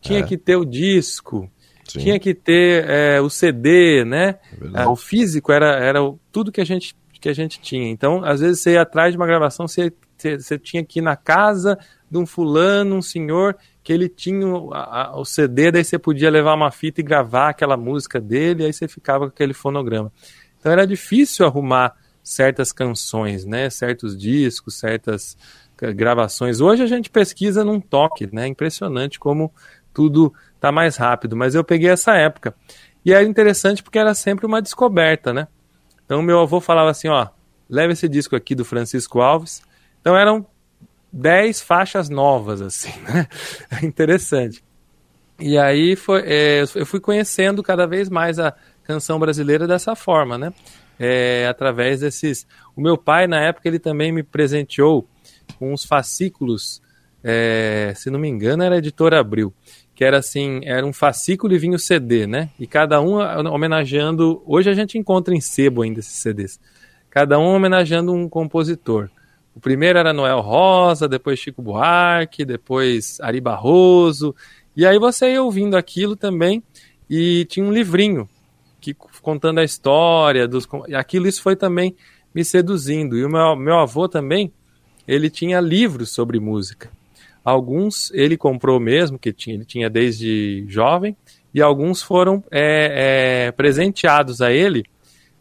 tinha 0.00 0.20
é. 0.20 0.22
que 0.22 0.36
ter 0.36 0.56
o 0.56 0.64
disco, 0.64 1.48
Sim. 1.88 2.00
tinha 2.00 2.18
que 2.18 2.34
ter 2.34 2.88
é, 2.88 3.20
o 3.20 3.30
CD, 3.30 4.04
né? 4.04 4.38
É 4.74 4.86
o 4.86 4.96
físico 4.96 5.52
era, 5.52 5.78
era 5.78 6.00
tudo 6.32 6.52
que 6.52 6.60
a, 6.60 6.64
gente, 6.64 6.96
que 7.20 7.28
a 7.28 7.32
gente 7.32 7.60
tinha. 7.60 7.88
Então, 7.88 8.24
às 8.24 8.40
vezes, 8.40 8.60
você 8.60 8.72
ia 8.72 8.82
atrás 8.82 9.12
de 9.12 9.16
uma 9.16 9.26
gravação, 9.26 9.68
você, 9.68 9.92
você, 10.16 10.38
você 10.38 10.58
tinha 10.58 10.84
que 10.84 10.98
ir 10.98 11.02
na 11.02 11.16
casa 11.16 11.78
de 12.10 12.18
um 12.18 12.26
fulano, 12.26 12.96
um 12.96 13.02
senhor, 13.02 13.56
que 13.82 13.92
ele 13.92 14.08
tinha 14.08 14.46
o, 14.46 14.72
a, 14.74 15.18
o 15.18 15.24
CD, 15.24 15.70
daí 15.70 15.84
você 15.84 15.98
podia 15.98 16.30
levar 16.30 16.54
uma 16.54 16.70
fita 16.70 17.00
e 17.00 17.04
gravar 17.04 17.50
aquela 17.50 17.76
música 17.76 18.20
dele, 18.20 18.64
aí 18.64 18.72
você 18.72 18.88
ficava 18.88 19.26
com 19.26 19.32
aquele 19.34 19.54
fonograma. 19.54 20.12
Então 20.58 20.72
era 20.72 20.86
difícil 20.86 21.46
arrumar 21.46 21.94
certas 22.22 22.72
canções, 22.72 23.44
né? 23.44 23.70
Certos 23.70 24.18
discos, 24.18 24.76
certas 24.78 25.36
gravações. 25.94 26.60
Hoje 26.60 26.82
a 26.82 26.86
gente 26.86 27.10
pesquisa 27.10 27.64
num 27.64 27.80
toque, 27.80 28.28
né? 28.32 28.46
Impressionante 28.48 29.18
como 29.18 29.52
tudo 29.96 30.30
está 30.54 30.70
mais 30.70 30.98
rápido. 30.98 31.34
Mas 31.34 31.54
eu 31.54 31.64
peguei 31.64 31.88
essa 31.88 32.12
época. 32.12 32.54
E 33.02 33.14
era 33.14 33.24
interessante 33.24 33.82
porque 33.82 33.98
era 33.98 34.12
sempre 34.14 34.44
uma 34.44 34.60
descoberta, 34.60 35.32
né? 35.32 35.48
Então 36.04 36.20
meu 36.20 36.38
avô 36.38 36.60
falava 36.60 36.90
assim, 36.90 37.08
ó, 37.08 37.28
leva 37.66 37.94
esse 37.94 38.06
disco 38.06 38.36
aqui 38.36 38.54
do 38.54 38.62
Francisco 38.62 39.22
Alves. 39.22 39.62
Então 39.98 40.14
eram 40.14 40.46
dez 41.10 41.62
faixas 41.62 42.10
novas, 42.10 42.60
assim, 42.60 42.92
né? 43.08 43.26
interessante. 43.82 44.62
E 45.40 45.56
aí 45.56 45.96
foi, 45.96 46.22
é, 46.26 46.64
eu 46.74 46.84
fui 46.84 47.00
conhecendo 47.00 47.62
cada 47.62 47.86
vez 47.86 48.10
mais 48.10 48.38
a 48.38 48.54
canção 48.84 49.18
brasileira 49.18 49.66
dessa 49.66 49.96
forma, 49.96 50.36
né? 50.36 50.52
É, 50.98 51.46
através 51.48 52.00
desses. 52.00 52.46
O 52.74 52.82
meu 52.82 52.98
pai, 52.98 53.26
na 53.26 53.40
época, 53.40 53.66
ele 53.66 53.78
também 53.78 54.12
me 54.12 54.22
presenteou 54.22 55.08
com 55.58 55.72
uns 55.72 55.84
fascículos, 55.84 56.82
é, 57.22 57.92
se 57.96 58.10
não 58.10 58.18
me 58.18 58.28
engano, 58.28 58.62
era 58.62 58.74
a 58.74 58.78
editora 58.78 59.20
Abril, 59.20 59.52
que 59.96 60.04
era 60.04 60.18
assim, 60.18 60.60
era 60.62 60.84
um 60.86 60.92
fascículo 60.92 61.54
e 61.54 61.58
vinha 61.58 61.74
o 61.74 61.78
CD, 61.78 62.26
né? 62.26 62.50
E 62.60 62.66
cada 62.66 63.00
um 63.00 63.14
homenageando. 63.48 64.42
Hoje 64.46 64.68
a 64.68 64.74
gente 64.74 64.98
encontra 64.98 65.34
em 65.34 65.40
sebo 65.40 65.80
ainda 65.80 66.00
esses 66.00 66.20
CDs. 66.20 66.60
Cada 67.08 67.38
um 67.38 67.46
homenageando 67.46 68.12
um 68.12 68.28
compositor. 68.28 69.08
O 69.54 69.58
primeiro 69.58 69.98
era 69.98 70.12
Noel 70.12 70.42
Rosa, 70.42 71.08
depois 71.08 71.38
Chico 71.38 71.62
Buarque, 71.62 72.44
depois 72.44 73.18
Ari 73.22 73.40
Barroso. 73.40 74.36
E 74.76 74.84
aí 74.84 74.98
você 74.98 75.32
ia 75.32 75.42
ouvindo 75.42 75.78
aquilo 75.78 76.14
também 76.14 76.62
e 77.08 77.46
tinha 77.46 77.64
um 77.64 77.72
livrinho 77.72 78.28
que 78.78 78.94
contando 79.22 79.60
a 79.60 79.64
história 79.64 80.46
dos 80.46 80.68
aquilo 80.94 81.26
isso 81.26 81.40
foi 81.40 81.56
também 81.56 81.96
me 82.34 82.44
seduzindo. 82.44 83.16
E 83.16 83.24
o 83.24 83.30
meu, 83.30 83.56
meu 83.56 83.78
avô 83.78 84.06
também, 84.06 84.52
ele 85.08 85.30
tinha 85.30 85.58
livros 85.58 86.10
sobre 86.10 86.38
música. 86.38 86.90
Alguns 87.46 88.10
ele 88.12 88.36
comprou 88.36 88.80
mesmo, 88.80 89.20
que 89.20 89.32
tinha, 89.32 89.54
ele 89.54 89.64
tinha 89.64 89.88
desde 89.88 90.64
jovem, 90.66 91.16
e 91.54 91.62
alguns 91.62 92.02
foram 92.02 92.42
é, 92.50 93.46
é, 93.46 93.52
presenteados 93.52 94.42
a 94.42 94.50
ele 94.50 94.84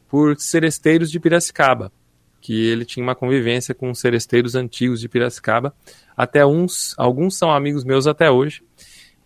por 0.07 0.39
seresteiros 0.39 1.09
de 1.09 1.19
Piracicaba, 1.19 1.91
que 2.39 2.67
ele 2.67 2.85
tinha 2.85 3.03
uma 3.03 3.15
convivência 3.15 3.73
com 3.73 3.91
seresteiros 3.95 4.53
antigos 4.53 5.01
de 5.01 5.09
Piracicaba. 5.09 5.73
Até 6.15 6.45
uns, 6.45 6.93
alguns 6.95 7.39
são 7.39 7.51
amigos 7.51 7.83
meus 7.83 8.05
até 8.05 8.29
hoje. 8.29 8.61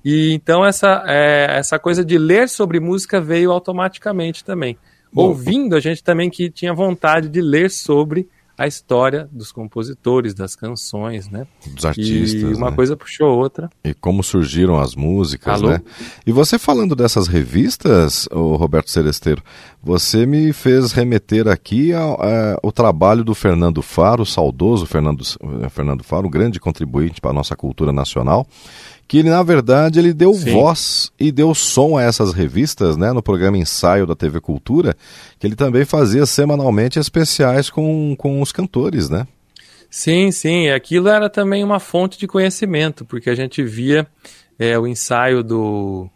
E 0.05 0.31
então 0.31 0.65
essa, 0.65 1.03
é, 1.05 1.48
essa 1.59 1.77
coisa 1.77 2.05
de 2.05 2.17
ler 2.17 2.48
sobre 2.48 2.79
música 2.79 3.19
veio 3.19 3.51
automaticamente 3.51 4.41
também. 4.41 4.77
Bom, 5.12 5.27
Ouvindo, 5.27 5.75
a 5.75 5.81
gente 5.81 6.01
também 6.01 6.29
que 6.29 6.50
tinha 6.50 6.74
vontade 6.74 7.27
de 7.27 7.41
ler 7.41 7.69
sobre 7.69 8.29
a 8.60 8.68
história 8.68 9.30
dos 9.32 9.54
compositores, 9.54 10.34
das 10.34 10.54
canções, 10.54 11.30
né? 11.30 11.48
Dos 11.66 11.86
artistas. 11.86 12.42
E 12.42 12.54
uma 12.54 12.70
né? 12.70 12.75
coisa 12.75 12.98
puxou 12.98 13.30
outra. 13.30 13.70
E 13.82 13.94
como 13.94 14.22
surgiram 14.22 14.78
as 14.78 14.96
músicas, 14.96 15.54
Alô? 15.54 15.70
né? 15.70 15.82
E 16.28 16.32
você 16.34 16.60
falando 16.60 16.94
dessas 16.94 17.30
revistas, 17.30 18.28
o 18.30 18.58
Roberto 18.58 18.89
Celesteiro, 18.89 19.42
você 19.82 20.25
me 20.25 20.51
fez 20.51 20.92
remeter 20.92 21.48
aqui 21.48 21.94
ao, 21.94 22.22
é, 22.22 22.58
ao 22.62 22.70
trabalho 22.70 23.24
do 23.24 23.34
Fernando 23.34 23.82
Faro, 23.82 24.25
saudoso 24.25 24.86
Fernando, 24.86 25.24
Fernando 25.70 26.04
Faro, 26.04 26.28
um 26.28 26.30
grande 26.30 26.60
contribuinte 26.60 27.22
para 27.22 27.32
a 27.32 27.34
nossa 27.34 27.56
cultura 27.56 27.94
nacional 27.94 28.46
que 29.10 29.18
ele, 29.18 29.30
na 29.32 29.42
verdade, 29.42 29.98
ele 29.98 30.13
deu 30.13 30.34
Sim. 30.36 30.54
voz 30.54 31.12
e 31.20 31.32
deu 31.32 31.56
som 31.56 31.98
a 31.98 32.04
essas 32.04 32.32
revistas, 32.32 32.96
né, 32.96 33.12
no 33.12 33.24
programa 33.24 33.58
Ensaio 33.58 34.06
da 34.06 34.16
TV 34.16 34.39
Cultura, 34.39 34.96
que 35.39 35.48
ele 35.48 35.56
também 35.56 35.84
fazia 35.84 36.28
semanalmente 36.28 37.00
especiais 37.00 37.72
com, 37.72 38.16
com 38.16 38.39
os 38.39 38.51
cantores, 38.51 39.10
né? 39.10 39.25
Sim, 39.89 40.32
sim. 40.32 40.70
Aquilo 40.70 41.10
era 41.10 41.28
também 41.28 41.63
uma 41.63 41.80
fonte 41.80 42.20
de 42.20 42.28
conhecimento, 42.28 43.04
porque 43.04 43.32
a 43.32 43.36
gente 43.36 43.63
via 43.63 44.06
é, 44.60 44.78
o 44.78 44.86
ensaio 44.86 45.44
do 45.44 46.08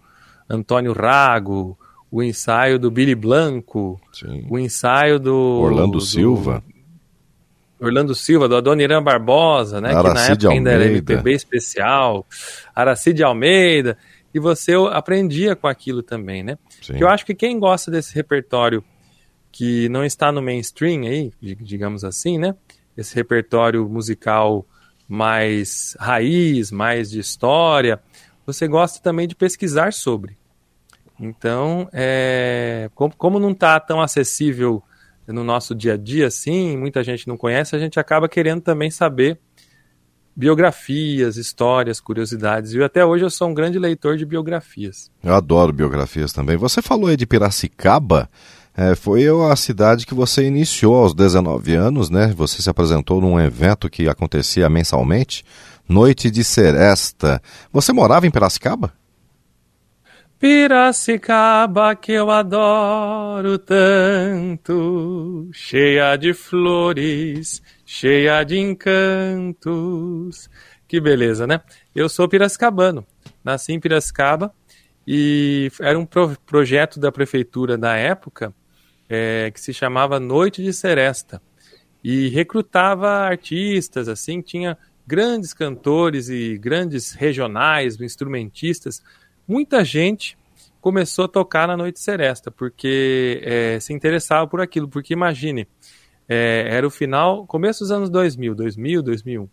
Antônio 0.48 0.94
Rago, 0.94 1.76
o 2.12 2.22
ensaio 2.22 2.78
do 2.78 2.92
Billy 2.92 3.16
Blanco, 3.16 4.00
Sim. 4.14 4.46
o 4.52 4.60
ensaio 4.60 5.20
do 5.20 5.34
Orlando 5.36 5.94
do- 5.94 6.02
Silva. 6.02 6.64
Orlando 7.86 8.13
Silva, 8.16 8.48
do 8.48 8.56
Adoniran 8.56 9.02
Barbosa, 9.04 9.80
né? 9.82 9.90
que 9.90 9.94
na 9.96 10.00
Aracide 10.02 10.32
época 10.46 10.50
ainda 10.54 10.72
era 10.72 10.84
Almeida. 10.84 11.13
MPB 11.13 11.34
especial, 11.34 12.25
Aracide 12.75 13.24
Almeida, 13.24 13.98
e 14.34 14.40
você 14.40 14.74
aprendia 14.92 15.56
com 15.56 15.68
aquilo 15.68 16.02
também, 16.02 16.44
né? 16.44 16.58
Sim. 16.82 16.94
Que 16.96 17.04
eu 17.04 17.08
acho 17.10 17.25
que 17.25 17.36
quem 17.36 17.60
gosta 17.60 17.92
desse 17.92 18.16
repertório 18.16 18.84
que 19.52 19.88
não 19.90 20.04
está 20.04 20.32
no 20.32 20.42
mainstream 20.42 21.04
aí, 21.04 21.32
di- 21.42 21.56
digamos 21.62 22.04
assim, 22.04 22.38
né? 22.40 22.56
Esse 22.98 23.13
repertório 23.16 23.88
musical 23.88 24.66
mais 25.08 25.96
raiz, 26.00 26.72
mais 26.72 27.12
de 27.12 27.20
história, 27.20 28.00
você 28.46 28.68
gosta 28.68 29.00
também 29.02 29.28
de 29.28 29.36
pesquisar 29.36 29.94
sobre. 29.94 30.36
Então, 31.20 31.88
é, 31.94 32.90
como, 32.96 33.16
como 33.16 33.40
não 33.40 33.52
está 33.52 33.80
tão 33.80 34.02
acessível 34.02 34.82
no 35.27 35.44
nosso 35.44 35.74
dia 35.74 35.94
a 35.94 35.98
dia 35.98 36.27
assim, 36.27 36.77
muita 36.77 37.03
gente 37.03 37.27
não 37.27 37.38
conhece, 37.38 37.75
a 37.75 37.80
gente 37.80 38.00
acaba 38.00 38.27
querendo 38.27 38.62
também 38.62 38.92
saber 38.92 39.39
biografias, 40.36 41.38
histórias, 41.38 42.00
curiosidades. 42.00 42.74
E 42.74 42.84
até 42.84 43.06
hoje 43.06 43.24
eu 43.24 43.30
sou 43.30 43.50
um 43.50 43.53
grande 43.53 43.77
leitor 43.77 44.18
de 44.18 44.25
biografias. 44.25 45.12
Eu 45.24 45.34
adoro 45.36 45.72
biografias 45.72 46.34
também. 46.34 46.58
Você 46.58 46.82
falou 46.82 47.10
aí 47.10 47.18
de 47.18 47.25
Piracicaba. 47.25 48.30
É, 48.75 48.96
foi 48.96 49.25
a 49.27 49.56
cidade 49.56 50.06
que 50.06 50.15
você 50.15 50.48
iniciou 50.48 50.96
aos 50.96 51.13
19 51.13 51.75
anos, 51.75 52.10
né? 52.10 52.34
Você 52.36 52.60
se 52.60 52.70
apresentou 52.70 53.22
num 53.22 53.39
evento 53.39 53.88
que 53.88 54.10
acontecia 54.10 54.68
mensalmente, 54.68 55.46
Noite 55.88 56.32
de 56.32 56.44
Seresta. 56.44 57.39
Você 57.72 57.94
morava 57.94 58.25
em 58.25 58.32
Piracicaba? 58.32 58.92
Piracicaba 60.44 61.96
que 61.96 62.12
eu 62.12 62.30
adoro 62.30 63.58
tanto, 63.58 65.50
cheia 65.54 66.18
de 66.18 66.34
flores, 66.34 67.64
cheia 67.86 68.44
de 68.44 68.58
encantos. 68.58 70.50
Que 70.86 71.00
beleza, 71.00 71.48
né? 71.48 71.62
Eu 71.96 72.10
sou 72.10 72.28
piracicabano, 72.28 73.08
nasci 73.42 73.72
em 73.72 73.80
Piracicaba 73.80 74.54
e 75.08 75.72
era 75.80 75.98
um 75.98 76.06
pro- 76.06 76.38
projeto 76.46 77.00
da 77.00 77.10
prefeitura 77.10 77.78
da 77.78 77.96
época 77.96 78.54
é, 79.08 79.50
que 79.50 79.62
se 79.62 79.74
chamava 79.74 80.20
Noite 80.20 80.62
de 80.62 80.74
Seresta 80.74 81.42
e 82.04 82.28
recrutava 82.28 83.08
artistas, 83.10 84.10
assim, 84.10 84.42
tinha 84.42 84.78
grandes 85.08 85.54
cantores 85.54 86.28
e 86.28 86.58
grandes 86.58 87.14
regionais, 87.14 87.98
instrumentistas. 88.02 89.02
Muita 89.48 89.84
gente 89.84 90.38
começou 90.80 91.26
a 91.26 91.28
tocar 91.28 91.68
na 91.68 91.78
Noite 91.78 92.00
Seresta, 92.00 92.52
porque 92.52 93.42
é, 93.44 93.80
se 93.80 93.94
interessava 93.94 94.48
por 94.48 94.62
aquilo, 94.62 94.88
porque 94.88 95.14
imagine, 95.14 95.68
é, 96.28 96.68
era 96.70 96.86
o 96.86 96.90
final, 96.90 97.46
começo 97.48 97.80
dos 97.82 97.92
anos 97.92 98.10
2000, 98.10 98.54
2000, 98.56 99.02
2001, 99.02 99.50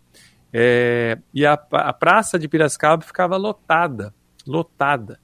é, 0.53 1.17
e 1.33 1.45
a, 1.45 1.53
a 1.53 1.93
praça 1.93 2.37
de 2.37 2.47
Piracicaba 2.47 3.01
ficava 3.03 3.37
lotada, 3.37 4.13
lotada, 4.45 5.19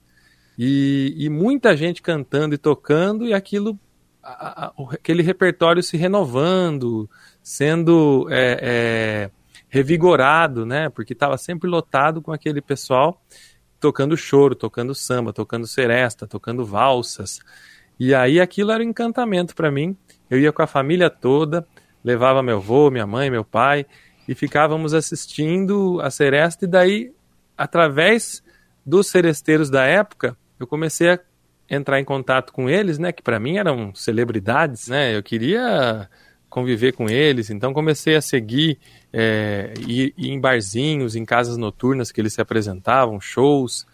e, 0.57 1.13
e 1.17 1.29
muita 1.29 1.75
gente 1.75 2.01
cantando 2.01 2.55
e 2.55 2.57
tocando, 2.57 3.25
e 3.25 3.33
aquilo, 3.33 3.77
a- 4.23 4.67
a- 4.67 4.73
aquele 4.93 5.21
repertório 5.21 5.83
se 5.83 5.97
renovando, 5.97 7.09
sendo 7.43 8.27
é, 8.29 8.59
é, 8.61 9.31
revigorado, 9.69 10.65
né? 10.65 10.89
Porque 10.89 11.13
estava 11.13 11.37
sempre 11.37 11.69
lotado 11.69 12.21
com 12.21 12.31
aquele 12.31 12.61
pessoal 12.61 13.21
tocando 13.79 14.17
choro, 14.17 14.55
tocando 14.55 14.93
samba, 14.95 15.31
tocando 15.31 15.67
seresta, 15.67 16.27
tocando 16.27 16.65
valsas. 16.65 17.39
E 17.99 18.13
aí 18.13 18.39
aquilo 18.39 18.71
era 18.71 18.83
um 18.83 18.87
encantamento 18.87 19.55
para 19.55 19.71
mim. 19.71 19.95
Eu 20.29 20.39
ia 20.39 20.51
com 20.51 20.61
a 20.61 20.67
família 20.67 21.09
toda, 21.09 21.65
levava 22.03 22.43
meu 22.43 22.57
avô, 22.57 22.91
minha 22.91 23.07
mãe, 23.07 23.29
meu 23.29 23.43
pai, 23.43 23.85
e 24.27 24.35
ficávamos 24.35 24.93
assistindo 24.93 25.99
a 26.01 26.09
seresta. 26.09 26.65
E 26.65 26.67
daí, 26.67 27.13
através 27.57 28.43
dos 28.85 29.07
seresteiros 29.07 29.69
da 29.69 29.85
época, 29.85 30.37
eu 30.59 30.67
comecei 30.67 31.11
a 31.11 31.19
entrar 31.69 31.99
em 31.99 32.05
contato 32.05 32.53
com 32.53 32.69
eles, 32.69 32.97
né? 32.97 33.11
Que 33.11 33.21
para 33.21 33.39
mim 33.39 33.57
eram 33.57 33.93
celebridades, 33.93 34.87
né? 34.87 35.15
Eu 35.15 35.23
queria 35.23 36.09
conviver 36.57 36.93
com 36.93 37.07
eles, 37.07 37.51
então 37.51 37.71
comecei 37.71 38.15
a 38.15 38.21
seguir, 38.21 38.79
é, 39.13 39.75
ir, 39.87 40.11
ir 40.17 40.31
em 40.31 40.41
barzinhos, 40.41 41.15
em 41.15 41.23
casas 41.23 41.55
noturnas 41.55 42.11
que 42.11 42.19
eles 42.19 42.33
se 42.33 42.41
apresentavam, 42.41 43.21
shows, 43.21 43.85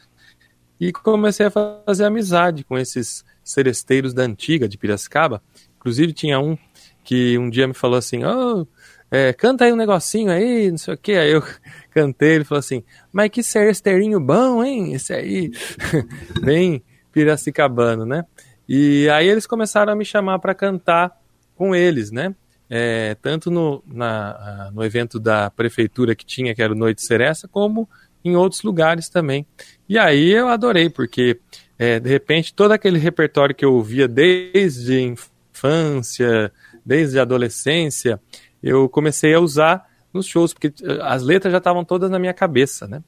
e 0.79 0.93
comecei 0.93 1.47
a 1.47 1.51
fazer 1.51 2.05
amizade 2.05 2.63
com 2.63 2.77
esses 2.77 3.25
seresteiros 3.43 4.13
da 4.13 4.23
antiga 4.23 4.65
de 4.65 4.77
Piracicaba. 4.77 5.43
Inclusive 5.75 6.13
tinha 6.13 6.39
um 6.39 6.57
que 7.03 7.37
um 7.37 7.49
dia 7.49 7.67
me 7.67 7.73
falou 7.73 7.97
assim, 7.97 8.23
oh, 8.23 8.65
é, 9.11 9.33
canta 9.33 9.65
aí 9.65 9.73
um 9.73 9.75
negocinho 9.75 10.31
aí, 10.31 10.71
não 10.71 10.77
sei 10.77 10.93
o 10.93 10.97
que, 10.97 11.11
aí 11.11 11.33
eu 11.33 11.43
cantei, 11.91 12.35
ele 12.35 12.45
falou 12.45 12.59
assim, 12.59 12.81
mas 13.11 13.29
que 13.29 13.43
seresteirinho 13.43 14.21
bom, 14.21 14.63
hein, 14.63 14.93
esse 14.93 15.13
aí, 15.13 15.51
bem 16.41 16.81
piracicabano, 17.11 18.05
né? 18.05 18.23
E 18.69 19.09
aí 19.09 19.27
eles 19.27 19.45
começaram 19.45 19.91
a 19.91 19.95
me 19.97 20.05
chamar 20.05 20.39
para 20.39 20.55
cantar 20.55 21.11
com 21.57 21.75
eles, 21.75 22.09
né? 22.09 22.33
É, 22.69 23.15
tanto 23.21 23.51
no, 23.51 23.83
na, 23.85 24.71
no 24.73 24.83
evento 24.83 25.19
da 25.19 25.49
prefeitura 25.49 26.15
que 26.15 26.25
tinha, 26.25 26.55
que 26.55 26.61
era 26.61 26.73
o 26.73 26.75
Noite 26.75 27.01
Seresta, 27.01 27.47
como 27.47 27.87
em 28.23 28.35
outros 28.35 28.63
lugares 28.63 29.09
também. 29.09 29.45
E 29.87 29.97
aí 29.97 30.31
eu 30.31 30.47
adorei, 30.47 30.89
porque 30.89 31.39
é, 31.77 31.99
de 31.99 32.09
repente 32.09 32.53
todo 32.53 32.71
aquele 32.71 32.97
repertório 32.97 33.53
que 33.53 33.65
eu 33.65 33.73
ouvia 33.73 34.07
desde 34.07 35.01
infância, 35.01 36.51
desde 36.85 37.19
adolescência, 37.19 38.19
eu 38.61 38.87
comecei 38.87 39.33
a 39.33 39.39
usar 39.39 39.85
nos 40.13 40.25
shows, 40.25 40.53
porque 40.53 40.67
eh, 40.67 40.99
as 41.01 41.23
letras 41.23 41.51
já 41.51 41.57
estavam 41.57 41.83
todas 41.83 42.09
na 42.09 42.19
minha 42.19 42.33
cabeça, 42.33 42.87
né? 42.87 43.03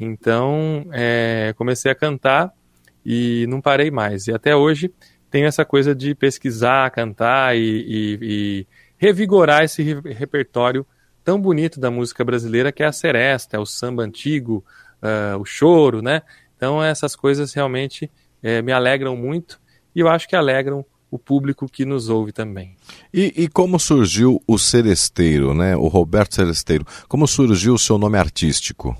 Então, 0.00 0.86
é, 0.92 1.54
comecei 1.56 1.90
a 1.90 1.94
cantar 1.94 2.52
e 3.04 3.46
não 3.48 3.60
parei 3.60 3.90
mais. 3.90 4.26
E 4.26 4.32
até 4.32 4.56
hoje 4.56 4.92
tenho 5.30 5.46
essa 5.46 5.64
coisa 5.64 5.94
de 5.94 6.14
pesquisar, 6.14 6.90
cantar 6.90 7.56
e, 7.56 7.60
e, 7.60 8.18
e 8.22 8.66
revigorar 8.98 9.62
esse 9.62 9.82
repertório 9.82 10.84
tão 11.24 11.40
bonito 11.40 11.80
da 11.80 11.90
música 11.90 12.24
brasileira, 12.24 12.72
que 12.72 12.82
é 12.82 12.86
a 12.86 12.92
seresta, 12.92 13.56
é 13.56 13.60
o 13.60 13.66
samba 13.66 14.02
antigo, 14.02 14.64
uh, 15.02 15.38
o 15.38 15.44
choro, 15.44 16.02
né? 16.02 16.22
Então, 16.56 16.82
essas 16.82 17.14
coisas 17.14 17.52
realmente 17.52 18.10
é, 18.42 18.60
me 18.60 18.72
alegram 18.72 19.16
muito 19.16 19.60
e 19.94 20.00
eu 20.00 20.08
acho 20.08 20.28
que 20.28 20.34
alegram 20.34 20.84
o 21.10 21.18
público 21.18 21.68
que 21.68 21.84
nos 21.84 22.08
ouve 22.08 22.32
também. 22.32 22.76
E, 23.12 23.32
e, 23.36 23.48
como 23.48 23.78
surgiu 23.78 24.42
o 24.46 24.58
Seresteiro, 24.58 25.54
né? 25.54 25.76
O 25.76 25.88
Roberto 25.88 26.34
Seresteiro. 26.34 26.84
Como 27.08 27.26
surgiu 27.26 27.74
o 27.74 27.78
seu 27.78 27.96
nome 27.96 28.18
artístico? 28.18 28.96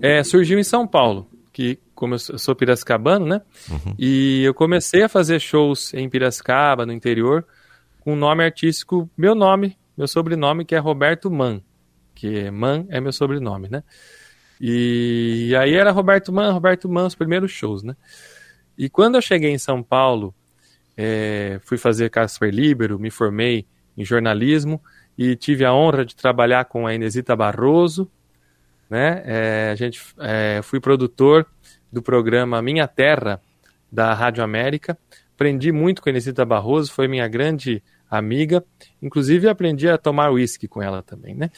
É, 0.00 0.24
surgiu 0.24 0.58
em 0.58 0.64
São 0.64 0.86
Paulo, 0.86 1.28
que 1.52 1.78
como 1.94 2.14
eu 2.14 2.18
sou 2.18 2.56
piracicabano, 2.56 3.26
né? 3.26 3.42
Uhum. 3.70 3.94
E 3.98 4.42
eu 4.44 4.54
comecei 4.54 5.02
a 5.02 5.08
fazer 5.08 5.40
shows 5.40 5.94
em 5.94 6.08
Piracicaba, 6.08 6.84
no 6.84 6.92
interior, 6.92 7.46
com 8.02 8.14
o 8.14 8.16
nome 8.16 8.42
artístico, 8.42 9.08
meu 9.16 9.32
nome, 9.32 9.78
meu 9.96 10.08
sobrenome, 10.08 10.64
que 10.64 10.74
é 10.74 10.78
Roberto 10.78 11.30
Man, 11.30 11.62
que 12.12 12.50
Man 12.50 12.84
é 12.88 13.00
meu 13.00 13.12
sobrenome, 13.12 13.68
né? 13.68 13.84
E, 14.60 15.54
aí 15.56 15.74
era 15.74 15.92
Roberto 15.92 16.32
Man, 16.32 16.50
Roberto 16.50 16.88
Man, 16.88 17.06
os 17.06 17.14
primeiros 17.14 17.52
shows, 17.52 17.84
né? 17.84 17.96
E 18.76 18.88
quando 18.88 19.14
eu 19.14 19.22
cheguei 19.22 19.50
em 19.50 19.58
São 19.58 19.84
Paulo, 19.84 20.34
é, 20.96 21.60
fui 21.62 21.78
fazer 21.78 22.10
Casper 22.10 22.52
Libero, 22.52 22.98
me 22.98 23.10
formei 23.10 23.66
em 23.96 24.04
jornalismo 24.04 24.82
e 25.16 25.36
tive 25.36 25.64
a 25.64 25.72
honra 25.72 26.04
de 26.04 26.16
trabalhar 26.16 26.64
com 26.64 26.86
a 26.86 26.94
Inesita 26.94 27.36
Barroso, 27.36 28.10
né? 28.90 29.22
É, 29.24 29.70
a 29.70 29.76
gente, 29.76 30.02
é, 30.18 30.60
fui 30.62 30.80
produtor 30.80 31.46
do 31.92 32.02
programa 32.02 32.60
Minha 32.60 32.88
Terra 32.88 33.40
da 33.90 34.12
Rádio 34.12 34.42
América. 34.42 34.98
Aprendi 35.42 35.72
muito 35.72 36.00
com 36.00 36.08
a 36.08 36.12
Inesita 36.12 36.44
Barroso, 36.44 36.92
foi 36.92 37.08
minha 37.08 37.26
grande 37.26 37.82
amiga. 38.08 38.64
Inclusive 39.02 39.48
aprendi 39.48 39.88
a 39.88 39.98
tomar 39.98 40.30
uísque 40.30 40.68
com 40.68 40.80
ela 40.80 41.02
também, 41.02 41.34
né? 41.34 41.50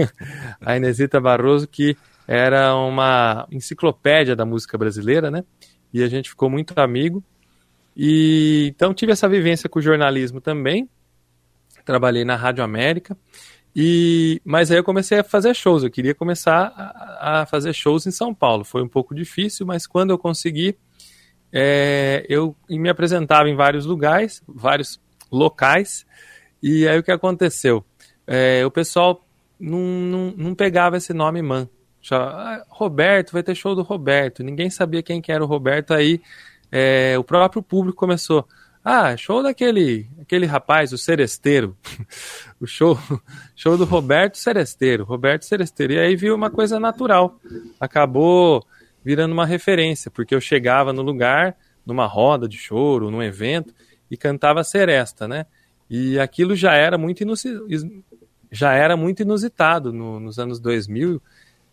a 0.62 0.78
Inesita 0.78 1.20
Barroso 1.20 1.68
que 1.68 1.94
era 2.26 2.74
uma 2.74 3.46
enciclopédia 3.52 4.34
da 4.34 4.46
música 4.46 4.78
brasileira, 4.78 5.30
né? 5.30 5.44
E 5.92 6.02
a 6.02 6.08
gente 6.08 6.30
ficou 6.30 6.48
muito 6.48 6.72
amigo. 6.80 7.22
E 7.94 8.72
então 8.74 8.94
tive 8.94 9.12
essa 9.12 9.28
vivência 9.28 9.68
com 9.68 9.78
o 9.78 9.82
jornalismo 9.82 10.40
também. 10.40 10.88
Trabalhei 11.84 12.24
na 12.24 12.34
Rádio 12.34 12.64
América. 12.64 13.14
E, 13.76 14.40
mas 14.42 14.70
aí 14.70 14.78
eu 14.78 14.84
comecei 14.84 15.18
a 15.18 15.22
fazer 15.22 15.54
shows. 15.54 15.82
Eu 15.82 15.90
queria 15.90 16.14
começar 16.14 16.72
a, 16.74 17.42
a 17.42 17.46
fazer 17.46 17.74
shows 17.74 18.06
em 18.06 18.10
São 18.10 18.34
Paulo. 18.34 18.64
Foi 18.64 18.82
um 18.82 18.88
pouco 18.88 19.14
difícil, 19.14 19.66
mas 19.66 19.86
quando 19.86 20.12
eu 20.12 20.18
consegui, 20.18 20.78
é, 21.52 22.24
eu 22.28 22.54
me 22.68 22.88
apresentava 22.88 23.48
em 23.48 23.56
vários 23.56 23.86
lugares, 23.86 24.42
vários 24.46 25.00
locais. 25.30 26.06
E 26.62 26.86
aí 26.86 26.98
o 26.98 27.02
que 27.02 27.12
aconteceu? 27.12 27.84
É, 28.26 28.64
o 28.64 28.70
pessoal 28.70 29.24
não, 29.58 29.78
não, 29.78 30.34
não, 30.36 30.54
pegava 30.54 30.96
esse 30.96 31.12
nome 31.12 31.40
man. 31.42 31.68
Ah, 32.10 32.64
Roberto, 32.68 33.32
vai 33.32 33.42
ter 33.42 33.54
show 33.54 33.74
do 33.74 33.82
Roberto. 33.82 34.42
Ninguém 34.42 34.70
sabia 34.70 35.02
quem 35.02 35.20
que 35.20 35.32
era 35.32 35.42
o 35.42 35.46
Roberto. 35.46 35.92
Aí 35.92 36.20
é, 36.70 37.18
o 37.18 37.24
próprio 37.24 37.62
público 37.62 37.98
começou. 37.98 38.46
Ah, 38.84 39.16
show 39.16 39.42
daquele 39.42 40.08
aquele 40.20 40.46
rapaz, 40.46 40.92
o 40.92 40.98
Seresteiro. 40.98 41.76
o 42.60 42.66
show, 42.66 42.98
show 43.56 43.76
do 43.76 43.84
Roberto 43.84 44.36
Seresteiro. 44.36 45.04
Roberto 45.04 45.44
Seresteiro. 45.44 45.94
E 45.94 45.98
aí 45.98 46.16
viu 46.16 46.34
uma 46.34 46.50
coisa 46.50 46.78
natural. 46.78 47.38
Acabou 47.80 48.64
virando 49.04 49.32
uma 49.32 49.46
referência, 49.46 50.10
porque 50.10 50.34
eu 50.34 50.40
chegava 50.40 50.92
no 50.92 51.02
lugar, 51.02 51.56
numa 51.84 52.06
roda 52.06 52.48
de 52.48 52.56
choro, 52.56 53.10
num 53.10 53.22
evento, 53.22 53.74
e 54.10 54.16
cantava 54.16 54.64
Seresta, 54.64 55.26
né? 55.26 55.46
E 55.88 56.18
aquilo 56.18 56.54
já 56.54 56.74
era 56.74 56.98
muito, 56.98 57.24
já 58.50 58.72
era 58.72 58.96
muito 58.96 59.22
inusitado 59.22 59.92
no, 59.92 60.20
nos 60.20 60.38
anos 60.38 60.60
2000 60.60 61.20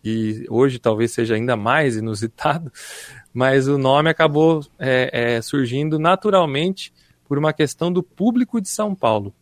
e 0.02 0.46
hoje 0.48 0.78
talvez 0.78 1.12
seja 1.12 1.34
ainda 1.34 1.56
mais 1.56 1.96
inusitado, 1.96 2.72
mas 3.34 3.68
o 3.68 3.76
nome 3.76 4.08
acabou 4.08 4.64
é, 4.78 5.36
é, 5.36 5.42
surgindo 5.42 5.98
naturalmente 5.98 6.92
por 7.28 7.38
uma 7.38 7.52
questão 7.52 7.92
do 7.92 8.02
público 8.02 8.60
de 8.60 8.68
São 8.68 8.94
Paulo. 8.94 9.34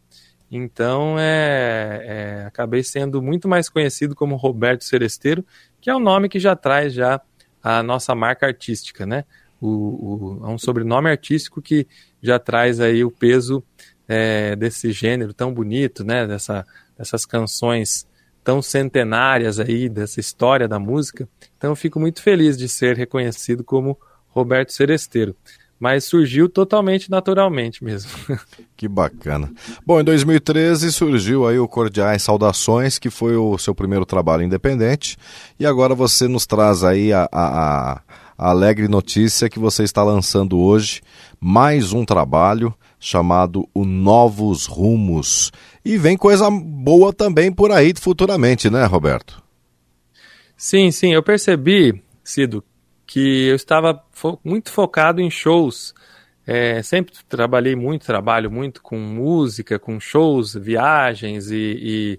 Então, 0.51 1.19
é, 1.19 2.03
é, 2.05 2.47
acabei 2.47 2.83
sendo 2.83 3.21
muito 3.21 3.49
mais 3.49 3.69
conhecido 3.69 4.15
como 4.15 4.37
Roberto 4.37 4.85
Seresteiro, 4.85 5.45
que 5.81 5.91
é 5.91 5.97
um 5.97 6.01
nome 6.01 6.29
que 6.29 6.39
já 6.39 6.55
traz 6.55 6.95
já 6.95 7.21
a 7.65 7.83
nossa 7.83 8.15
marca 8.15 8.47
artística, 8.47 9.07
né? 9.07 9.25
O, 9.59 9.69
o, 9.69 10.41
é 10.45 10.49
um 10.49 10.59
sobrenome 10.59 11.09
artístico 11.09 11.63
que 11.63 11.87
já 12.23 12.39
traz 12.39 12.79
aí 12.79 13.03
o 13.03 13.11
peso 13.11 13.65
é, 14.07 14.55
desse 14.55 14.93
gênero 14.93 15.33
tão 15.33 15.53
bonito, 15.53 16.05
né? 16.05 16.27
Dessa, 16.27 16.67
dessas 16.99 17.25
canções 17.25 18.07
tão 18.45 18.61
centenárias 18.61 19.59
aí 19.59 19.89
dessa 19.89 20.21
história 20.21 20.69
da 20.69 20.79
música. 20.79 21.27
Então 21.57 21.75
fico 21.75 21.99
muito 21.99 22.21
feliz 22.21 22.59
de 22.59 22.69
ser 22.69 22.95
reconhecido 22.95 23.65
como 23.65 23.99
Roberto 24.29 24.71
Seresteiro. 24.71 25.35
Mas 25.79 26.05
surgiu 26.05 26.49
totalmente 26.49 27.11
naturalmente 27.11 27.83
mesmo. 27.85 28.11
Que 28.77 28.89
bacana. 28.89 29.53
Bom, 29.87 30.01
em 30.01 30.05
2013 30.05 30.93
surgiu 30.93 31.47
aí 31.47 31.59
o 31.59 31.69
Cordiais 31.69 32.23
Saudações, 32.23 32.99
que 32.99 33.09
foi 33.09 33.37
o 33.37 33.57
seu 33.57 33.73
primeiro 33.73 34.05
trabalho 34.05 34.43
independente. 34.43 35.17
E 35.59 35.65
agora 35.65 35.95
você 35.95 36.27
nos 36.27 36.45
traz 36.45 36.83
aí 36.83 37.13
a, 37.13 37.29
a, 37.33 38.03
a 38.37 38.51
alegre 38.51 38.89
notícia 38.89 39.49
que 39.49 39.61
você 39.61 39.85
está 39.85 40.03
lançando 40.03 40.59
hoje 40.59 41.01
mais 41.41 41.93
um 41.93 42.05
trabalho 42.05 42.75
chamado 42.99 43.69
O 43.73 43.85
Novos 43.85 44.67
Rumos. 44.67 45.53
E 45.85 45.97
vem 45.97 46.17
coisa 46.17 46.51
boa 46.51 47.13
também 47.13 47.53
por 47.53 47.71
aí 47.71 47.93
futuramente, 47.95 48.69
né, 48.69 48.85
Roberto? 48.87 49.43
Sim, 50.57 50.91
sim, 50.91 51.13
eu 51.13 51.23
percebi, 51.23 52.03
Cido, 52.25 52.65
que 53.15 53.47
eu 53.47 53.55
estava 53.55 54.05
fo 54.11 54.41
muito 54.43 54.73
focado 54.73 55.21
em 55.21 55.31
shows. 55.31 55.95
É, 56.45 56.83
sempre 56.83 57.15
trabalhei 57.29 57.77
muito, 57.77 58.05
trabalho 58.05 58.51
muito 58.51 58.83
com 58.83 58.99
música, 58.99 59.79
com 59.79 60.01
shows, 60.01 60.55
viagens 60.55 61.49
e, 61.49 62.19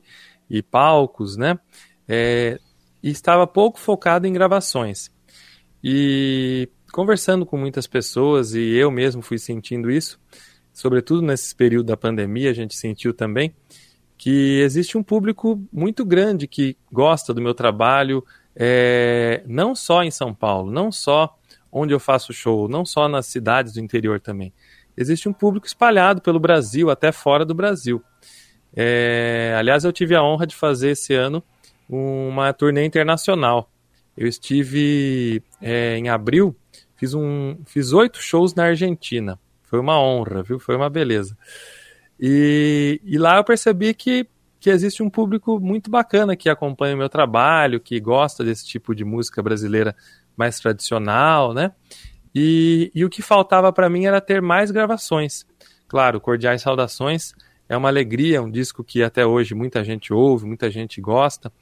e, 0.50 0.58
e 0.58 0.64
palcos, 0.64 1.36
né? 1.36 1.60
É, 2.08 2.58
e 3.04 3.10
estava 3.10 3.46
pouco 3.46 3.78
focado 3.78 4.26
em 4.26 4.32
gravações. 4.32 5.12
E 5.84 6.70
conversando 6.94 7.46
com 7.46 7.58
muitas 7.58 7.88
pessoas, 7.88 8.54
e 8.54 8.62
eu 8.78 8.90
mesmo 8.90 9.22
fui 9.22 9.38
sentindo 9.38 9.92
isso, 9.92 10.18
sobretudo 10.72 11.22
nesse 11.22 11.54
período 11.54 11.88
da 11.88 11.98
pandemia, 11.98 12.52
a 12.52 12.54
gente 12.54 12.74
sentiu 12.74 13.14
também 13.14 13.54
que 14.18 14.62
existe 14.62 14.98
um 14.98 15.04
público 15.04 15.62
muito 15.74 16.06
grande 16.06 16.48
que 16.48 16.78
gosta 16.90 17.34
do 17.34 17.42
meu 17.42 17.54
trabalho, 17.54 18.24
é, 18.56 19.44
não 19.46 19.76
só 19.76 20.04
em 20.04 20.12
São 20.12 20.34
Paulo, 20.34 20.72
não 20.72 20.92
só 20.92 21.38
onde 21.72 21.94
eu 21.94 22.00
faço 22.00 22.32
show, 22.32 22.68
não 22.68 22.86
só 22.86 23.08
nas 23.08 23.26
cidades 23.26 23.74
do 23.74 23.82
interior 23.82 24.20
também. 24.20 24.54
Existe 24.96 25.28
um 25.28 25.34
público 25.34 25.68
espalhado 25.68 26.22
pelo 26.22 26.40
Brasil, 26.40 26.90
até 26.90 27.12
fora 27.12 27.44
do 27.44 27.54
Brasil. 27.54 28.02
É, 28.74 29.54
aliás, 29.58 29.84
eu 29.84 29.92
tive 29.92 30.16
a 30.16 30.24
honra 30.24 30.48
de 30.48 30.56
fazer 30.56 30.92
esse 30.92 31.14
ano 31.14 31.44
uma 31.88 32.54
turnê 32.54 32.86
internacional. 32.86 33.70
Eu 34.16 34.28
estive 34.28 35.44
é, 35.62 35.98
em 35.98 36.08
abril, 36.08 36.56
fiz 36.96 37.14
um, 37.14 37.58
fiz 37.66 37.92
oito 37.92 38.22
shows 38.22 38.54
na 38.54 38.66
Argentina. 38.66 39.38
Foi 39.64 39.80
uma 39.80 40.00
honra, 40.00 40.42
viu? 40.42 40.60
Foi 40.60 40.76
uma 40.76 40.90
beleza. 40.90 41.38
E, 42.20 43.02
e 43.04 43.18
lá 43.18 43.38
eu 43.38 43.44
percebi 43.44 43.94
que, 43.94 44.26
que 44.66 44.70
existe 44.72 45.04
um 45.04 45.12
público 45.12 45.60
muito 45.60 45.92
bacana 45.92 46.36
que 46.36 46.50
acompanha 46.50 46.96
o 46.96 46.98
meu 46.98 47.08
trabalho, 47.08 47.80
que 47.80 48.00
gosta 48.00 48.44
desse 48.44 48.66
tipo 48.66 48.96
de 48.96 49.06
música 49.06 49.44
brasileira 49.44 49.96
mais 50.36 50.60
tradicional, 50.60 51.54
né? 51.54 51.72
E, 52.34 52.92
e 52.96 53.06
o 53.06 53.10
que 53.10 53.22
faltava 53.22 53.72
para 53.72 53.88
mim 53.88 54.06
era 54.06 54.20
ter 54.20 54.42
mais 54.42 54.72
gravações. 54.72 55.46
Claro, 55.88 56.20
Cordiais 56.20 56.64
Saudações 56.64 57.36
é 57.70 57.78
uma 57.78 57.90
alegria, 57.90 58.42
um 58.42 58.50
disco 58.50 58.84
que 58.84 59.04
até 59.04 59.24
hoje 59.24 59.54
muita 59.54 59.84
gente 59.84 60.12
ouve, 60.12 60.48
muita 60.48 60.72
gente 60.72 61.00
gosta, 61.00 61.54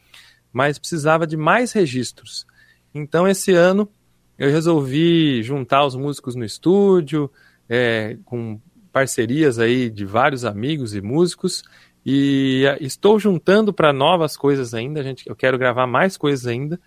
mas 0.54 0.80
precisava 0.80 1.28
de 1.28 1.36
mais 1.36 1.74
registros. 1.74 2.48
Então, 2.96 3.28
esse 3.28 3.52
ano, 3.52 3.92
eu 4.40 4.50
resolvi 4.50 5.44
juntar 5.44 5.86
os 5.86 5.94
músicos 5.94 6.36
no 6.36 6.46
estúdio, 6.46 7.30
é, 7.68 8.16
com 8.24 8.62
parcerias 8.94 9.60
aí 9.60 9.90
de 9.90 10.06
vários 10.06 10.46
amigos 10.46 10.96
e 10.96 11.02
músicos 11.02 11.66
E 12.06 12.66
uh, 12.68 12.84
estou 12.84 13.20
juntando 13.20 13.74
para 13.74 13.94
novas 13.94 14.36
coisas 14.36 14.74
ainda, 14.74 15.04
gente. 15.04 15.28
Eu 15.28 15.36
quero 15.36 15.58
gravar 15.58 15.88
mais 15.88 16.18
coisas 16.18 16.46
ainda, 16.46 16.80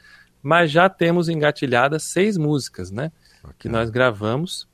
mas 0.42 0.70
já 0.70 0.88
temos 0.88 1.28
engatilhadas 1.28 2.04
seis 2.04 2.36
músicas, 2.36 2.90
né? 2.90 3.10
Okay. 3.42 3.54
Que 3.60 3.68
nós 3.68 3.90
gravamos. 3.90 4.68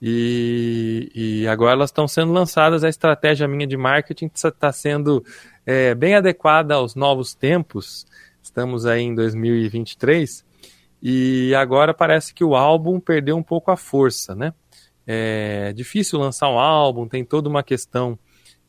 E, 0.00 1.12
e 1.14 1.46
agora 1.46 1.74
elas 1.74 1.90
estão 1.90 2.08
sendo 2.08 2.32
lançadas. 2.32 2.82
A 2.82 2.88
estratégia 2.88 3.46
minha 3.46 3.66
de 3.66 3.76
marketing 3.76 4.30
está 4.34 4.72
sendo 4.72 5.24
é, 5.64 5.94
bem 5.94 6.14
adequada 6.14 6.74
aos 6.74 6.94
novos 6.94 7.34
tempos. 7.34 8.06
Estamos 8.42 8.86
aí 8.86 9.02
em 9.02 9.14
2023 9.14 10.44
e 11.02 11.54
agora 11.54 11.92
parece 11.92 12.32
que 12.32 12.44
o 12.44 12.54
álbum 12.54 13.00
perdeu 13.00 13.36
um 13.36 13.42
pouco 13.42 13.70
a 13.70 13.76
força, 13.76 14.34
né? 14.34 14.54
É 15.04 15.72
difícil 15.72 16.18
lançar 16.18 16.48
um 16.48 16.58
álbum, 16.58 17.08
tem 17.08 17.24
toda 17.24 17.48
uma 17.48 17.62
questão 17.62 18.16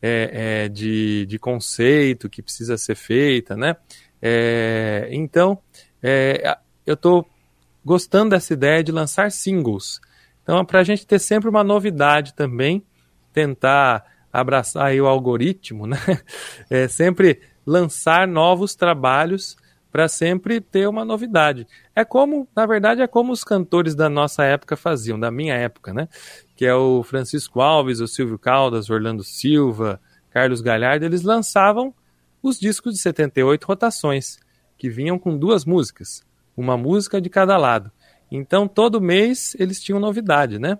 é, 0.05 0.65
é, 0.65 0.69
de, 0.69 1.25
de 1.25 1.39
conceito 1.39 2.29
que 2.29 2.41
precisa 2.41 2.77
ser 2.77 2.95
feita, 2.95 3.55
né? 3.55 3.77
É, 4.21 5.07
então, 5.11 5.57
é, 6.01 6.57
eu 6.85 6.95
estou 6.95 7.25
gostando 7.85 8.31
dessa 8.31 8.51
ideia 8.51 8.83
de 8.83 8.91
lançar 8.91 9.31
singles. 9.31 10.01
Então, 10.43 10.65
para 10.65 10.81
a 10.81 10.83
gente 10.83 11.07
ter 11.07 11.19
sempre 11.19 11.49
uma 11.49 11.63
novidade 11.63 12.33
também, 12.33 12.83
tentar 13.31 14.03
abraçar 14.31 14.87
aí 14.87 14.99
o 14.99 15.07
algoritmo, 15.07 15.87
né? 15.87 15.97
É 16.69 16.89
sempre 16.89 17.39
lançar 17.65 18.27
novos 18.27 18.75
trabalhos 18.75 19.55
para 19.89 20.09
sempre 20.09 20.59
ter 20.59 20.89
uma 20.89 21.05
novidade. 21.05 21.65
É 21.95 22.03
como, 22.03 22.45
na 22.53 22.65
verdade, 22.65 23.01
é 23.01 23.07
como 23.07 23.31
os 23.31 23.43
cantores 23.43 23.95
da 23.95 24.09
nossa 24.09 24.43
época 24.43 24.75
faziam, 24.75 25.17
da 25.17 25.31
minha 25.31 25.53
época, 25.53 25.93
né? 25.93 26.09
Que 26.55 26.65
é 26.65 26.75
o 26.75 27.03
Francisco 27.03 27.61
Alves, 27.61 27.99
o 27.99 28.07
Silvio 28.07 28.37
Caldas, 28.37 28.89
Orlando 28.89 29.23
Silva, 29.23 29.99
Carlos 30.29 30.61
Galhardo, 30.61 31.05
eles 31.05 31.21
lançavam 31.21 31.93
os 32.41 32.59
discos 32.59 32.93
de 32.93 32.99
78 32.99 33.63
rotações, 33.65 34.37
que 34.77 34.89
vinham 34.89 35.17
com 35.17 35.37
duas 35.37 35.63
músicas, 35.63 36.23
uma 36.57 36.75
música 36.75 37.21
de 37.21 37.29
cada 37.29 37.57
lado. 37.57 37.91
Então, 38.29 38.67
todo 38.67 38.99
mês 38.99 39.55
eles 39.59 39.81
tinham 39.81 39.99
novidade, 39.99 40.59
né? 40.59 40.77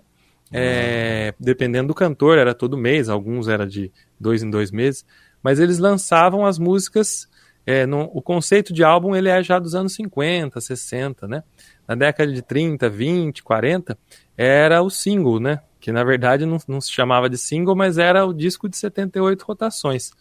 É, 0.52 1.34
dependendo 1.40 1.88
do 1.88 1.94
cantor, 1.94 2.38
era 2.38 2.54
todo 2.54 2.76
mês, 2.76 3.08
alguns 3.08 3.48
era 3.48 3.66
de 3.66 3.90
dois 4.20 4.42
em 4.42 4.50
dois 4.50 4.70
meses, 4.70 5.04
mas 5.42 5.58
eles 5.58 5.78
lançavam 5.78 6.44
as 6.44 6.58
músicas. 6.58 7.28
É, 7.66 7.86
no, 7.86 8.02
o 8.12 8.20
conceito 8.20 8.74
de 8.74 8.84
álbum 8.84 9.16
ele 9.16 9.28
é 9.28 9.42
já 9.42 9.58
dos 9.58 9.74
anos 9.74 9.94
50, 9.94 10.60
60, 10.60 11.26
né? 11.26 11.42
Na 11.88 11.94
década 11.94 12.30
de 12.30 12.42
30, 12.42 12.90
20, 12.90 13.42
40, 13.42 13.98
era 14.36 14.82
o 14.82 14.90
single, 14.90 15.40
né? 15.40 15.60
Que 15.80 15.92
na 15.92 16.02
verdade 16.02 16.46
não, 16.46 16.58
não 16.66 16.80
se 16.80 16.90
chamava 16.90 17.28
de 17.28 17.38
single, 17.38 17.76
mas 17.76 17.98
era 17.98 18.24
o 18.24 18.32
disco 18.32 18.68
de 18.68 18.76
78 18.76 19.42
rotações. 19.42 20.12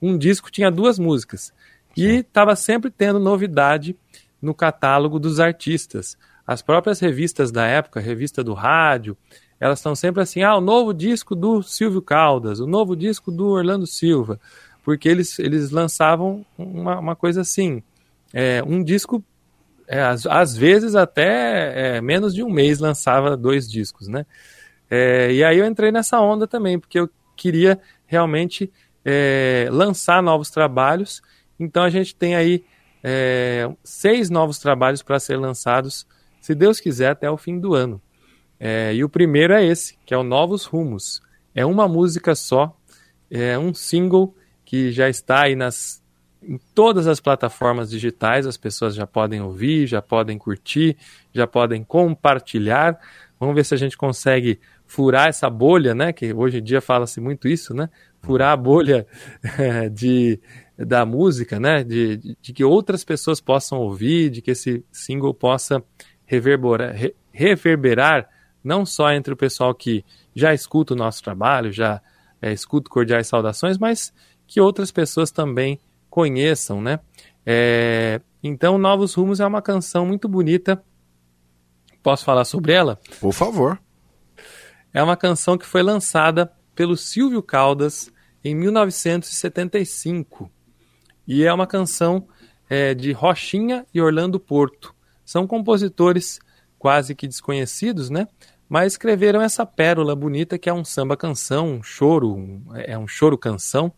Um 0.00 0.16
disco 0.16 0.50
tinha 0.50 0.70
duas 0.70 0.98
músicas. 0.98 1.52
E 1.96 2.16
estava 2.18 2.56
sempre 2.56 2.90
tendo 2.90 3.18
novidade 3.18 3.96
no 4.40 4.54
catálogo 4.54 5.18
dos 5.18 5.40
artistas. 5.40 6.16
As 6.46 6.62
próprias 6.62 7.00
revistas 7.00 7.52
da 7.52 7.66
época, 7.66 8.00
revista 8.00 8.42
do 8.42 8.54
rádio, 8.54 9.16
elas 9.60 9.78
estão 9.78 9.94
sempre 9.94 10.22
assim, 10.22 10.42
ah, 10.42 10.56
o 10.56 10.60
novo 10.60 10.94
disco 10.94 11.36
do 11.36 11.62
Silvio 11.62 12.00
Caldas, 12.00 12.60
o 12.60 12.66
novo 12.66 12.96
disco 12.96 13.30
do 13.30 13.48
Orlando 13.48 13.86
Silva, 13.86 14.40
porque 14.82 15.08
eles, 15.08 15.38
eles 15.38 15.70
lançavam 15.70 16.44
uma, 16.56 16.98
uma 16.98 17.14
coisa 17.14 17.42
assim, 17.42 17.82
é, 18.32 18.62
um 18.66 18.82
disco, 18.82 19.22
é, 19.92 20.00
às, 20.00 20.24
às, 20.24 20.56
vezes 20.56 20.94
até 20.94 21.96
é, 21.96 22.00
menos 22.00 22.32
de 22.32 22.44
um 22.44 22.48
mês 22.48 22.78
lançava 22.78 23.36
dois 23.36 23.68
discos, 23.68 24.06
né? 24.06 24.24
É, 24.88 25.32
e 25.32 25.42
aí 25.42 25.58
eu 25.58 25.66
entrei 25.66 25.90
nessa 25.90 26.20
onda 26.20 26.46
também, 26.46 26.78
porque 26.78 27.00
eu 27.00 27.10
queria 27.36 27.80
realmente 28.06 28.72
é, 29.04 29.68
lançar 29.72 30.22
novos 30.22 30.48
trabalhos, 30.48 31.20
então 31.58 31.82
a 31.82 31.90
gente 31.90 32.14
tem 32.14 32.36
aí 32.36 32.64
é, 33.02 33.68
seis 33.82 34.30
novos 34.30 34.60
trabalhos 34.60 35.02
para 35.02 35.18
ser 35.18 35.36
lançados 35.36 36.06
se 36.40 36.54
Deus 36.54 36.78
quiser, 36.78 37.10
até 37.10 37.28
o 37.28 37.36
fim 37.36 37.58
do 37.58 37.74
ano. 37.74 38.00
É, 38.60 38.94
e 38.94 39.02
o 39.02 39.08
primeiro 39.08 39.52
é 39.52 39.64
esse, 39.64 39.98
que 40.06 40.14
é 40.14 40.16
o 40.16 40.22
Novos 40.22 40.66
Rumos. 40.66 41.20
É 41.52 41.66
uma 41.66 41.88
música 41.88 42.36
só, 42.36 42.76
é 43.28 43.58
um 43.58 43.74
single 43.74 44.36
que 44.64 44.92
já 44.92 45.08
está 45.08 45.42
aí 45.42 45.56
nas, 45.56 45.99
em 46.42 46.58
todas 46.74 47.06
as 47.06 47.20
plataformas 47.20 47.90
digitais, 47.90 48.46
as 48.46 48.56
pessoas 48.56 48.94
já 48.94 49.06
podem 49.06 49.40
ouvir, 49.40 49.86
já 49.86 50.00
podem 50.00 50.38
curtir, 50.38 50.96
já 51.32 51.46
podem 51.46 51.84
compartilhar. 51.84 52.98
Vamos 53.38 53.54
ver 53.54 53.64
se 53.64 53.74
a 53.74 53.76
gente 53.76 53.96
consegue 53.96 54.58
furar 54.86 55.28
essa 55.28 55.48
bolha, 55.48 55.94
né? 55.94 56.12
Que 56.12 56.32
hoje 56.32 56.58
em 56.58 56.62
dia 56.62 56.80
fala-se 56.80 57.20
muito 57.20 57.46
isso, 57.46 57.74
né? 57.74 57.88
Furar 58.22 58.52
a 58.52 58.56
bolha 58.56 59.06
é, 59.58 59.88
de, 59.90 60.40
da 60.76 61.04
música, 61.04 61.60
né? 61.60 61.84
De, 61.84 62.16
de, 62.16 62.36
de, 62.40 62.52
que 62.52 62.64
outras 62.64 63.04
pessoas 63.04 63.40
possam 63.40 63.78
ouvir, 63.78 64.30
de 64.30 64.42
que 64.42 64.50
esse 64.50 64.84
single 64.90 65.34
possa 65.34 65.82
reverberar, 66.26 66.94
reverberar 67.32 68.28
não 68.64 68.84
só 68.84 69.12
entre 69.12 69.32
o 69.32 69.36
pessoal 69.36 69.74
que 69.74 70.04
já 70.34 70.52
escuta 70.52 70.94
o 70.94 70.96
nosso 70.96 71.22
trabalho, 71.22 71.72
já 71.72 72.00
é, 72.40 72.52
escuta 72.52 72.90
cordiais 72.90 73.26
saudações, 73.26 73.78
mas 73.78 74.12
que 74.46 74.60
outras 74.60 74.90
pessoas 74.90 75.30
também 75.30 75.78
conheçam, 76.10 76.82
né? 76.82 77.00
É, 77.46 78.20
então, 78.42 78.76
Novos 78.76 79.14
Rumos 79.14 79.40
é 79.40 79.46
uma 79.46 79.62
canção 79.62 80.04
muito 80.04 80.28
bonita. 80.28 80.82
Posso 82.02 82.24
falar 82.24 82.44
sobre 82.44 82.72
ela? 82.72 82.98
Por 83.20 83.32
favor. 83.32 83.80
É 84.92 85.02
uma 85.02 85.16
canção 85.16 85.56
que 85.56 85.64
foi 85.64 85.82
lançada 85.82 86.52
pelo 86.74 86.96
Silvio 86.96 87.42
Caldas 87.42 88.10
em 88.42 88.54
1975. 88.54 90.50
E 91.26 91.44
é 91.44 91.52
uma 91.52 91.66
canção 91.66 92.26
é, 92.68 92.94
de 92.94 93.12
Rochinha 93.12 93.86
e 93.94 94.00
Orlando 94.00 94.40
Porto. 94.40 94.94
São 95.24 95.46
compositores 95.46 96.40
quase 96.78 97.14
que 97.14 97.28
desconhecidos, 97.28 98.10
né? 98.10 98.26
Mas 98.68 98.94
escreveram 98.94 99.42
essa 99.42 99.66
pérola 99.66 100.16
bonita 100.16 100.58
que 100.58 100.68
é 100.68 100.72
um 100.72 100.84
samba 100.84 101.16
canção, 101.16 101.74
um 101.74 101.82
choro, 101.82 102.34
um, 102.34 102.64
é 102.74 102.96
um 102.96 103.06
choro 103.06 103.36
canção, 103.36 103.92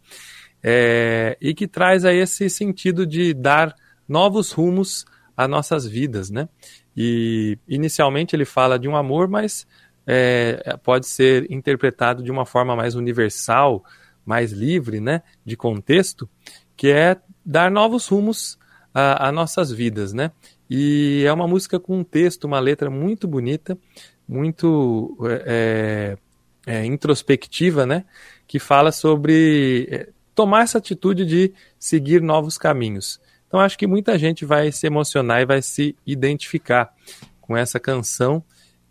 é, 0.62 1.37
e 1.40 1.55
que 1.55 1.66
traz 1.66 2.05
aí 2.05 2.18
esse 2.18 2.48
sentido 2.48 3.07
de 3.07 3.35
dar 3.35 3.75
novos 4.09 4.53
rumos 4.53 5.05
às 5.37 5.48
nossas 5.48 5.87
vidas, 5.87 6.31
né? 6.31 6.48
E 6.96 7.59
inicialmente 7.66 8.37
ele 8.37 8.44
fala 8.44 8.79
de 8.79 8.88
um 8.88 8.96
amor, 8.96 9.29
mas 9.29 9.66
é, 10.07 10.77
pode 10.83 11.07
ser 11.07 11.51
interpretado 11.51 12.22
de 12.22 12.31
uma 12.31 12.44
forma 12.44 12.77
mais 12.77 12.94
universal, 12.94 13.85
mais 14.25 14.53
livre, 14.53 15.01
né? 15.01 15.22
De 15.44 15.57
contexto, 15.57 16.29
que 16.77 16.88
é 16.88 17.16
dar 17.44 17.70
novos 17.70 18.07
rumos 18.09 18.59
às 18.94 19.33
nossas 19.33 19.72
vidas, 19.72 20.12
né? 20.12 20.31
E 20.68 21.25
é 21.27 21.33
uma 21.33 21.48
música 21.48 21.81
com 21.81 21.98
um 21.98 22.05
texto, 22.05 22.44
uma 22.44 22.61
letra 22.61 22.88
muito 22.90 23.27
bonita, 23.27 23.77
muito 24.29 25.16
é, 25.25 26.16
é, 26.66 26.79
é, 26.79 26.87
introspectiva, 26.87 27.85
né? 27.85 28.05
Que 28.46 28.59
fala 28.59 28.92
sobre 28.92 29.88
é, 29.90 30.09
tomar 30.35 30.62
essa 30.62 30.79
atitude 30.79 31.25
de 31.25 31.53
seguir 31.79 32.23
novos 32.23 32.57
caminhos. 32.59 33.21
Então 33.47 33.61
acho 33.61 33.79
que 33.79 33.87
muita 33.87 34.18
gente 34.18 34.45
vai 34.45 34.73
se 34.73 34.87
emocionar 34.87 35.42
e 35.42 35.47
vai 35.47 35.61
se 35.61 35.95
identificar 36.07 36.92
com 37.40 37.57
essa 37.57 37.79
canção 37.79 38.42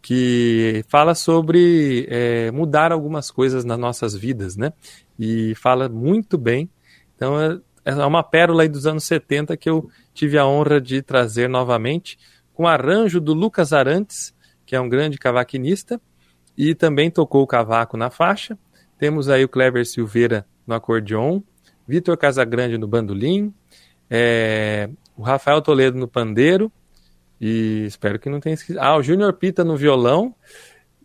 que 0.01 0.83
fala 0.87 1.13
sobre 1.13 2.07
é, 2.09 2.51
mudar 2.51 2.91
algumas 2.91 3.29
coisas 3.29 3.63
nas 3.63 3.77
nossas 3.77 4.15
vidas, 4.15 4.55
né? 4.55 4.73
E 5.17 5.53
fala 5.55 5.87
muito 5.87 6.37
bem. 6.37 6.69
Então 7.15 7.39
é, 7.39 7.59
é 7.85 8.05
uma 8.05 8.23
pérola 8.23 8.63
aí 8.63 8.69
dos 8.69 8.87
anos 8.87 9.03
70 9.03 9.55
que 9.57 9.69
eu 9.69 9.89
tive 10.13 10.37
a 10.37 10.45
honra 10.45 10.81
de 10.81 11.01
trazer 11.01 11.47
novamente, 11.47 12.17
com 12.53 12.67
arranjo 12.67 13.19
do 13.19 13.33
Lucas 13.33 13.73
Arantes, 13.73 14.33
que 14.65 14.75
é 14.75 14.81
um 14.81 14.89
grande 14.89 15.17
cavaquinista, 15.17 15.99
e 16.57 16.75
também 16.75 17.09
tocou 17.09 17.43
o 17.43 17.47
cavaco 17.47 17.95
na 17.97 18.09
faixa. 18.09 18.57
Temos 18.97 19.29
aí 19.29 19.43
o 19.43 19.49
Clever 19.49 19.85
Silveira 19.85 20.45
no 20.71 20.75
acordeon, 20.75 21.41
Vitor 21.87 22.17
Casagrande 22.17 22.77
no 22.77 22.87
bandolim, 22.87 23.53
é, 24.09 24.89
o 25.15 25.21
Rafael 25.21 25.61
Toledo 25.61 25.97
no 25.97 26.07
pandeiro, 26.07 26.71
e 27.39 27.85
espero 27.85 28.17
que 28.19 28.29
não 28.29 28.39
tenha 28.39 28.53
esquecido. 28.53 28.79
Ah, 28.79 28.97
o 28.97 29.03
Júnior 29.03 29.33
Pita 29.33 29.63
no 29.63 29.75
violão, 29.75 30.33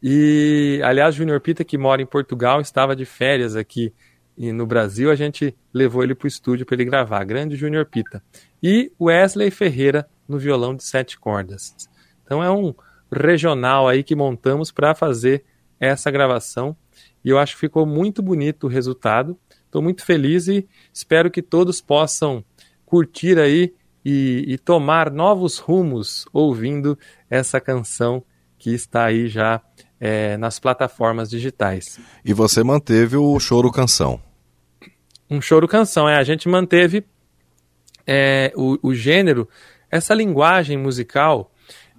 e 0.02 0.80
aliás, 0.84 1.14
o 1.14 1.18
Júnior 1.18 1.40
Pita, 1.40 1.64
que 1.64 1.76
mora 1.76 2.00
em 2.00 2.06
Portugal, 2.06 2.60
estava 2.60 2.94
de 2.94 3.04
férias 3.04 3.56
aqui 3.56 3.92
e 4.36 4.52
no 4.52 4.66
Brasil, 4.66 5.10
a 5.10 5.14
gente 5.14 5.56
levou 5.72 6.04
ele 6.04 6.14
para 6.14 6.26
o 6.26 6.28
estúdio 6.28 6.66
para 6.66 6.74
ele 6.74 6.84
gravar, 6.84 7.24
grande 7.24 7.56
Júnior 7.56 7.86
Pita. 7.86 8.22
E 8.62 8.92
Wesley 9.00 9.50
Ferreira 9.50 10.06
no 10.28 10.38
violão 10.38 10.74
de 10.74 10.84
sete 10.84 11.18
cordas. 11.18 11.74
Então 12.22 12.42
é 12.42 12.50
um 12.50 12.74
regional 13.10 13.88
aí 13.88 14.02
que 14.02 14.14
montamos 14.14 14.70
para 14.70 14.94
fazer 14.94 15.42
essa 15.80 16.10
gravação. 16.10 16.76
E 17.24 17.30
eu 17.30 17.38
acho 17.38 17.54
que 17.54 17.60
ficou 17.60 17.86
muito 17.86 18.22
bonito 18.22 18.64
o 18.64 18.70
resultado. 18.70 19.38
Estou 19.76 19.84
muito 19.84 20.06
feliz 20.06 20.48
e 20.48 20.66
espero 20.90 21.30
que 21.30 21.42
todos 21.42 21.82
possam 21.82 22.42
curtir 22.86 23.38
aí 23.38 23.74
e, 24.02 24.42
e 24.48 24.56
tomar 24.56 25.10
novos 25.10 25.58
rumos 25.58 26.24
ouvindo 26.32 26.98
essa 27.28 27.60
canção 27.60 28.24
que 28.56 28.70
está 28.70 29.04
aí 29.04 29.28
já 29.28 29.60
é, 30.00 30.38
nas 30.38 30.58
plataformas 30.58 31.28
digitais. 31.28 32.00
E 32.24 32.32
você 32.32 32.64
manteve 32.64 33.18
o 33.18 33.38
choro 33.38 33.70
canção? 33.70 34.18
um 35.28 35.42
choro 35.42 35.68
canção. 35.68 36.08
É, 36.08 36.16
a 36.16 36.24
gente 36.24 36.48
manteve 36.48 37.04
é, 38.06 38.54
o, 38.56 38.78
o, 38.82 38.94
gênero, 38.94 39.46
essa 39.90 40.14
linguagem 40.14 40.78
musical, 40.78 41.52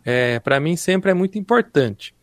é, 0.04 0.40
para 0.40 0.60
mim 0.60 0.76
sempre 0.76 1.12
é 1.12 1.14
muito 1.14 1.38
importante 1.38 2.16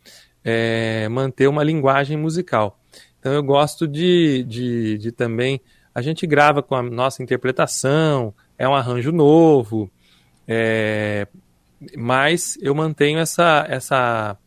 é, 0.43 1.07
manter 1.07 1.47
uma 1.47 1.63
linguagem 1.63 2.17
musical. 2.17 2.77
Então 3.25 3.33
eu 3.33 3.41
gosto 3.41 3.87
de, 3.87 4.43
de, 4.43 4.99
de, 4.99 5.11
também. 5.11 5.59
A 5.95 5.99
gente 5.99 6.27
grava 6.27 6.61
com 6.61 6.75
a 6.75 6.83
nossa 6.83 7.23
interpretação, 7.23 8.31
é 8.55 8.69
um 8.69 8.75
arranjo 8.75 9.11
novo, 9.11 9.89
é, 10.47 11.27
mas 11.97 12.55
eu 12.61 12.75
mantenho 12.75 13.17
essa, 13.17 13.65
essa, 13.67 14.37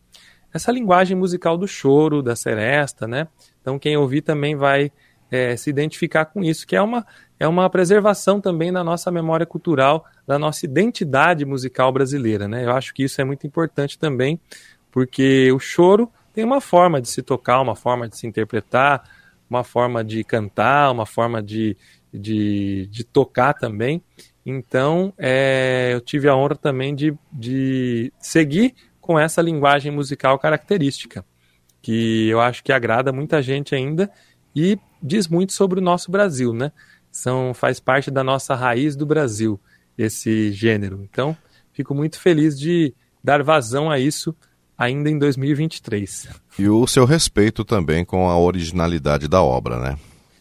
essa 0.54 0.70
linguagem 0.70 1.16
musical 1.16 1.58
do 1.58 1.66
choro, 1.66 2.22
da 2.22 2.36
seresta, 2.36 3.08
né? 3.08 3.26
Então 3.60 3.80
quem 3.80 3.96
ouvir 3.96 4.22
também 4.22 4.54
vai 4.54 4.92
é, 5.28 5.56
se 5.56 5.68
identificar 5.68 6.26
com 6.26 6.44
isso, 6.44 6.64
que 6.64 6.76
é 6.76 6.80
uma, 6.80 7.04
é 7.40 7.48
uma 7.48 7.68
preservação 7.68 8.40
também 8.40 8.72
da 8.72 8.84
nossa 8.84 9.10
memória 9.10 9.44
cultural, 9.44 10.06
da 10.24 10.38
nossa 10.38 10.64
identidade 10.64 11.44
musical 11.44 11.90
brasileira. 11.90 12.46
Né? 12.46 12.64
Eu 12.64 12.70
acho 12.70 12.94
que 12.94 13.02
isso 13.02 13.20
é 13.20 13.24
muito 13.24 13.44
importante 13.44 13.98
também, 13.98 14.38
porque 14.92 15.50
o 15.50 15.58
choro 15.58 16.08
tem 16.38 16.44
uma 16.44 16.60
forma 16.60 17.02
de 17.02 17.08
se 17.08 17.20
tocar, 17.20 17.60
uma 17.60 17.74
forma 17.74 18.08
de 18.08 18.16
se 18.16 18.24
interpretar, 18.24 19.02
uma 19.50 19.64
forma 19.64 20.04
de 20.04 20.22
cantar, 20.22 20.92
uma 20.92 21.04
forma 21.04 21.42
de, 21.42 21.76
de, 22.14 22.86
de 22.92 23.02
tocar 23.02 23.54
também. 23.54 24.00
Então, 24.46 25.12
é, 25.18 25.90
eu 25.92 26.00
tive 26.00 26.28
a 26.28 26.36
honra 26.36 26.54
também 26.54 26.94
de, 26.94 27.12
de 27.32 28.12
seguir 28.20 28.72
com 29.00 29.18
essa 29.18 29.42
linguagem 29.42 29.90
musical 29.90 30.38
característica, 30.38 31.24
que 31.82 32.28
eu 32.28 32.40
acho 32.40 32.62
que 32.62 32.72
agrada 32.72 33.12
muita 33.12 33.42
gente 33.42 33.74
ainda 33.74 34.08
e 34.54 34.78
diz 35.02 35.26
muito 35.26 35.52
sobre 35.52 35.80
o 35.80 35.82
nosso 35.82 36.08
Brasil, 36.08 36.52
né? 36.52 36.70
São, 37.10 37.52
faz 37.52 37.80
parte 37.80 38.12
da 38.12 38.22
nossa 38.22 38.54
raiz 38.54 38.94
do 38.94 39.04
Brasil, 39.04 39.58
esse 39.98 40.52
gênero. 40.52 41.02
Então, 41.02 41.36
fico 41.72 41.96
muito 41.96 42.20
feliz 42.20 42.56
de 42.56 42.94
dar 43.24 43.42
vazão 43.42 43.90
a 43.90 43.98
isso 43.98 44.36
ainda 44.78 45.10
em 45.10 45.18
2023. 45.18 46.28
E 46.58 46.68
o 46.68 46.86
seu 46.86 47.04
respeito 47.04 47.64
também 47.64 48.04
com 48.04 48.28
a 48.28 48.38
originalidade 48.38 49.26
da 49.26 49.42
obra, 49.42 49.78
né? 49.78 49.98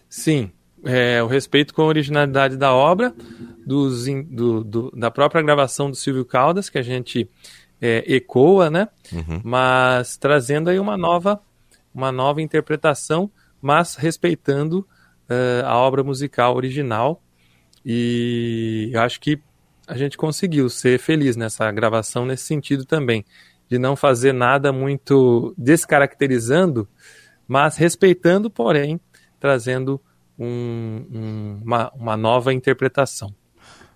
Sim, 0.07 0.51
é, 0.85 1.21
o 1.23 1.27
respeito 1.27 1.73
com 1.73 1.81
a 1.81 1.85
originalidade 1.85 2.55
da 2.55 2.73
obra, 2.73 3.13
dos, 3.65 4.05
do, 4.05 4.63
do, 4.63 4.91
da 4.91 5.09
própria 5.09 5.41
gravação 5.41 5.89
do 5.89 5.95
Silvio 5.95 6.23
Caldas, 6.23 6.69
que 6.69 6.77
a 6.77 6.83
gente 6.83 7.27
é, 7.81 8.03
ecoa, 8.15 8.69
né? 8.69 8.87
Uhum. 9.11 9.41
Mas 9.43 10.15
trazendo 10.15 10.69
aí 10.69 10.79
uma 10.79 10.95
nova, 10.95 11.41
uma 11.93 12.11
nova 12.11 12.41
interpretação 12.41 13.31
mas 13.61 13.95
respeitando 13.95 14.87
uh, 15.29 15.65
a 15.65 15.77
obra 15.77 16.03
musical 16.03 16.55
original. 16.55 17.21
E 17.85 18.89
eu 18.93 19.01
acho 19.01 19.19
que 19.19 19.39
a 19.87 19.97
gente 19.97 20.17
conseguiu 20.17 20.69
ser 20.69 20.99
feliz 20.99 21.35
nessa 21.35 21.71
gravação 21.71 22.25
nesse 22.25 22.43
sentido 22.43 22.85
também, 22.85 23.25
de 23.69 23.77
não 23.77 23.95
fazer 23.95 24.33
nada 24.33 24.71
muito 24.71 25.53
descaracterizando, 25.57 26.87
mas 27.47 27.77
respeitando, 27.77 28.49
porém, 28.49 28.99
trazendo 29.39 30.01
um, 30.37 31.05
um, 31.11 31.61
uma, 31.63 31.91
uma 31.95 32.17
nova 32.17 32.53
interpretação. 32.53 33.33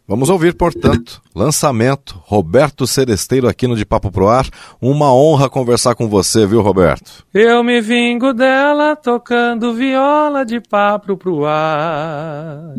Vamos 0.08 0.30
ouvir, 0.30 0.54
portanto, 0.56 1.22
lançamento 1.34 2.22
Roberto 2.26 2.86
Seresteiro 2.86 3.48
aqui 3.48 3.66
no 3.66 3.78
De 3.78 3.86
Papo 3.86 4.12
Pro 4.12 4.28
Ar. 4.28 4.46
Uma 4.82 5.14
honra 5.14 5.50
conversar 5.50 5.96
com 5.96 6.10
você, 6.10 6.46
viu, 6.46 6.62
Roberto? 6.62 7.26
Eu 7.34 7.64
me 7.64 7.80
vingo 7.80 8.34
dela 8.34 8.96
tocando 8.96 9.74
viola 9.74 10.44
de 10.44 10.60
papo 10.60 11.16
pro 11.16 11.46
ar. 11.46 12.74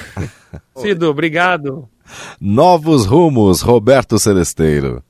Cido, 0.76 1.10
obrigado. 1.10 1.86
Novos 2.40 3.04
rumos, 3.04 3.60
Roberto 3.60 4.18
Seresteiro. 4.18 5.02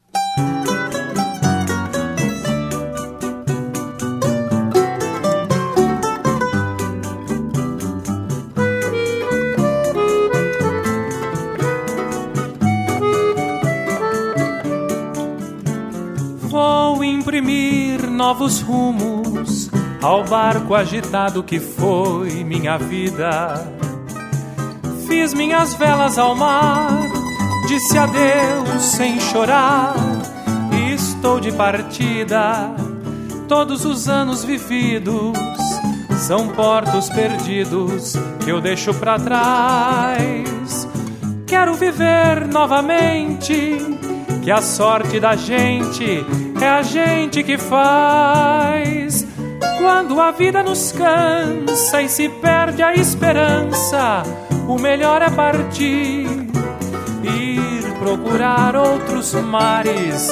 Novos 18.42 18.60
rumos 18.60 19.70
ao 20.02 20.24
barco 20.24 20.74
agitado 20.74 21.44
que 21.44 21.60
foi 21.60 22.42
minha 22.42 22.76
vida. 22.76 23.72
Fiz 25.06 25.32
minhas 25.32 25.74
velas 25.74 26.18
ao 26.18 26.34
mar, 26.34 27.08
disse 27.68 27.96
adeus 27.96 28.82
sem 28.82 29.20
chorar. 29.20 29.94
E 30.72 30.92
estou 30.92 31.38
de 31.38 31.52
partida. 31.52 32.74
Todos 33.46 33.84
os 33.84 34.08
anos 34.08 34.42
vividos 34.42 35.38
são 36.18 36.48
portos 36.48 37.08
perdidos 37.10 38.14
que 38.42 38.50
eu 38.50 38.60
deixo 38.60 38.92
para 38.94 39.20
trás. 39.20 40.88
Quero 41.46 41.74
viver 41.74 42.48
novamente, 42.48 43.78
que 44.42 44.50
a 44.50 44.60
sorte 44.60 45.20
da 45.20 45.36
gente 45.36 46.24
é 46.62 46.68
a 46.68 46.82
gente 46.82 47.42
que 47.42 47.58
faz. 47.58 49.26
Quando 49.80 50.20
a 50.20 50.30
vida 50.30 50.62
nos 50.62 50.92
cansa 50.92 52.00
e 52.02 52.08
se 52.08 52.28
perde 52.28 52.82
a 52.82 52.94
esperança, 52.94 54.22
o 54.68 54.78
melhor 54.78 55.20
é 55.22 55.30
partir, 55.30 56.26
ir 57.24 57.92
procurar 57.98 58.76
outros 58.76 59.34
mares, 59.34 60.28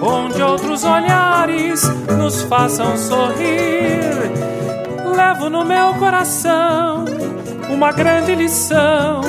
onde 0.00 0.40
outros 0.40 0.84
olhares 0.84 1.82
nos 2.16 2.42
façam 2.42 2.96
sorrir. 2.96 4.02
Levo 5.16 5.50
no 5.50 5.64
meu 5.64 5.94
coração 5.94 7.04
uma 7.68 7.90
grande 7.90 8.34
lição 8.34 9.20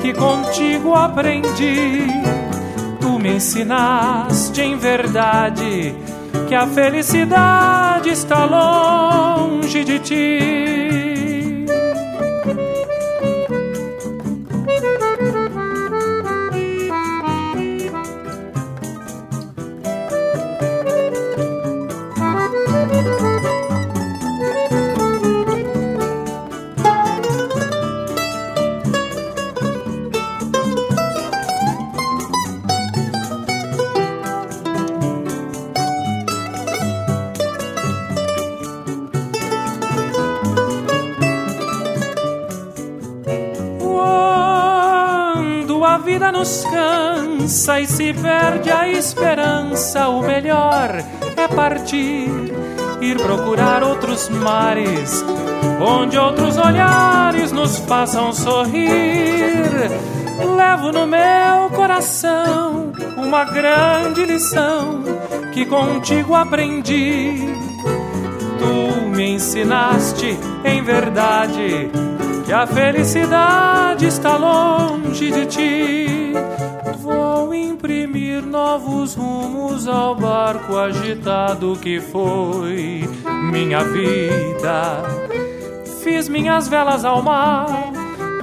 que 0.00 0.14
contigo 0.14 0.94
aprendi 0.94 2.19
me 3.20 3.34
ensinaste 3.34 4.62
em 4.62 4.76
verdade 4.76 5.94
que 6.48 6.54
a 6.54 6.66
felicidade 6.66 8.10
está 8.10 8.44
longe 8.44 9.84
de 9.84 9.98
ti. 9.98 10.99
Nos 46.32 46.64
cansa 46.64 47.80
e 47.80 47.86
se 47.86 48.12
perde 48.12 48.70
a 48.70 48.88
esperança, 48.88 50.08
o 50.08 50.22
melhor 50.22 51.02
é 51.36 51.48
partir, 51.48 52.28
ir 53.00 53.16
procurar 53.16 53.82
outros 53.82 54.28
mares, 54.28 55.24
onde 55.80 56.18
outros 56.18 56.56
olhares 56.56 57.52
nos 57.52 57.78
façam 57.78 58.32
sorrir. 58.32 59.90
Levo 60.56 60.92
no 60.92 61.06
meu 61.06 61.70
coração 61.74 62.92
uma 63.16 63.44
grande 63.44 64.24
lição 64.24 65.02
que 65.52 65.66
contigo 65.66 66.34
aprendi. 66.34 67.48
Tu 68.58 69.06
me 69.08 69.30
ensinaste 69.30 70.38
em 70.64 70.82
verdade 70.82 71.90
que 72.44 72.52
a 72.52 72.66
felicidade 72.66 74.06
está 74.06 74.36
longe 74.36 75.30
de 75.30 75.46
ti. 75.46 76.19
Novos 78.50 79.14
rumos 79.14 79.86
ao 79.86 80.14
barco 80.14 80.76
agitado 80.76 81.78
que 81.80 82.00
foi 82.00 83.08
minha 83.52 83.84
vida. 83.84 85.02
Fiz 86.02 86.28
minhas 86.28 86.66
velas 86.68 87.04
ao 87.04 87.22
mar, 87.22 87.68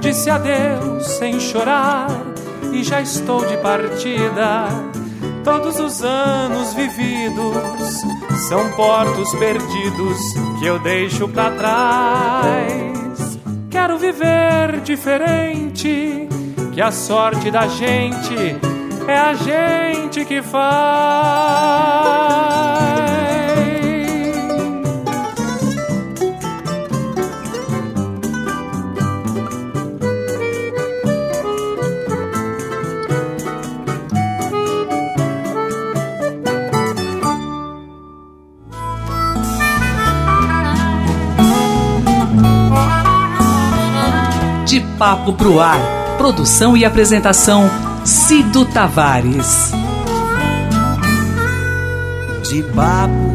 disse 0.00 0.30
adeus 0.30 1.06
sem 1.06 1.38
chorar 1.38 2.08
e 2.72 2.82
já 2.82 3.00
estou 3.00 3.44
de 3.44 3.56
partida. 3.58 4.68
Todos 5.44 5.78
os 5.78 6.02
anos 6.02 6.72
vividos 6.72 8.00
são 8.48 8.70
portos 8.72 9.30
perdidos 9.34 10.18
que 10.58 10.66
eu 10.66 10.78
deixo 10.78 11.28
para 11.28 11.50
trás 11.50 12.98
quero 13.88 13.96
viver 13.96 14.80
diferente. 14.82 16.28
Que 16.72 16.80
a 16.80 16.92
sorte 16.92 17.50
da 17.50 17.66
gente 17.66 18.56
é 19.08 19.16
a 19.16 19.32
gente 19.32 20.22
que 20.26 20.42
faz. 20.42 20.68
De 44.66 44.80
Papo 44.98 45.32
Pro 45.32 45.58
Ar. 45.60 45.78
Produção 46.18 46.76
e 46.76 46.84
apresentação 46.84 47.87
Cido 48.08 48.64
Tavares. 48.64 49.70
De 52.48 52.62
papo. 52.62 53.27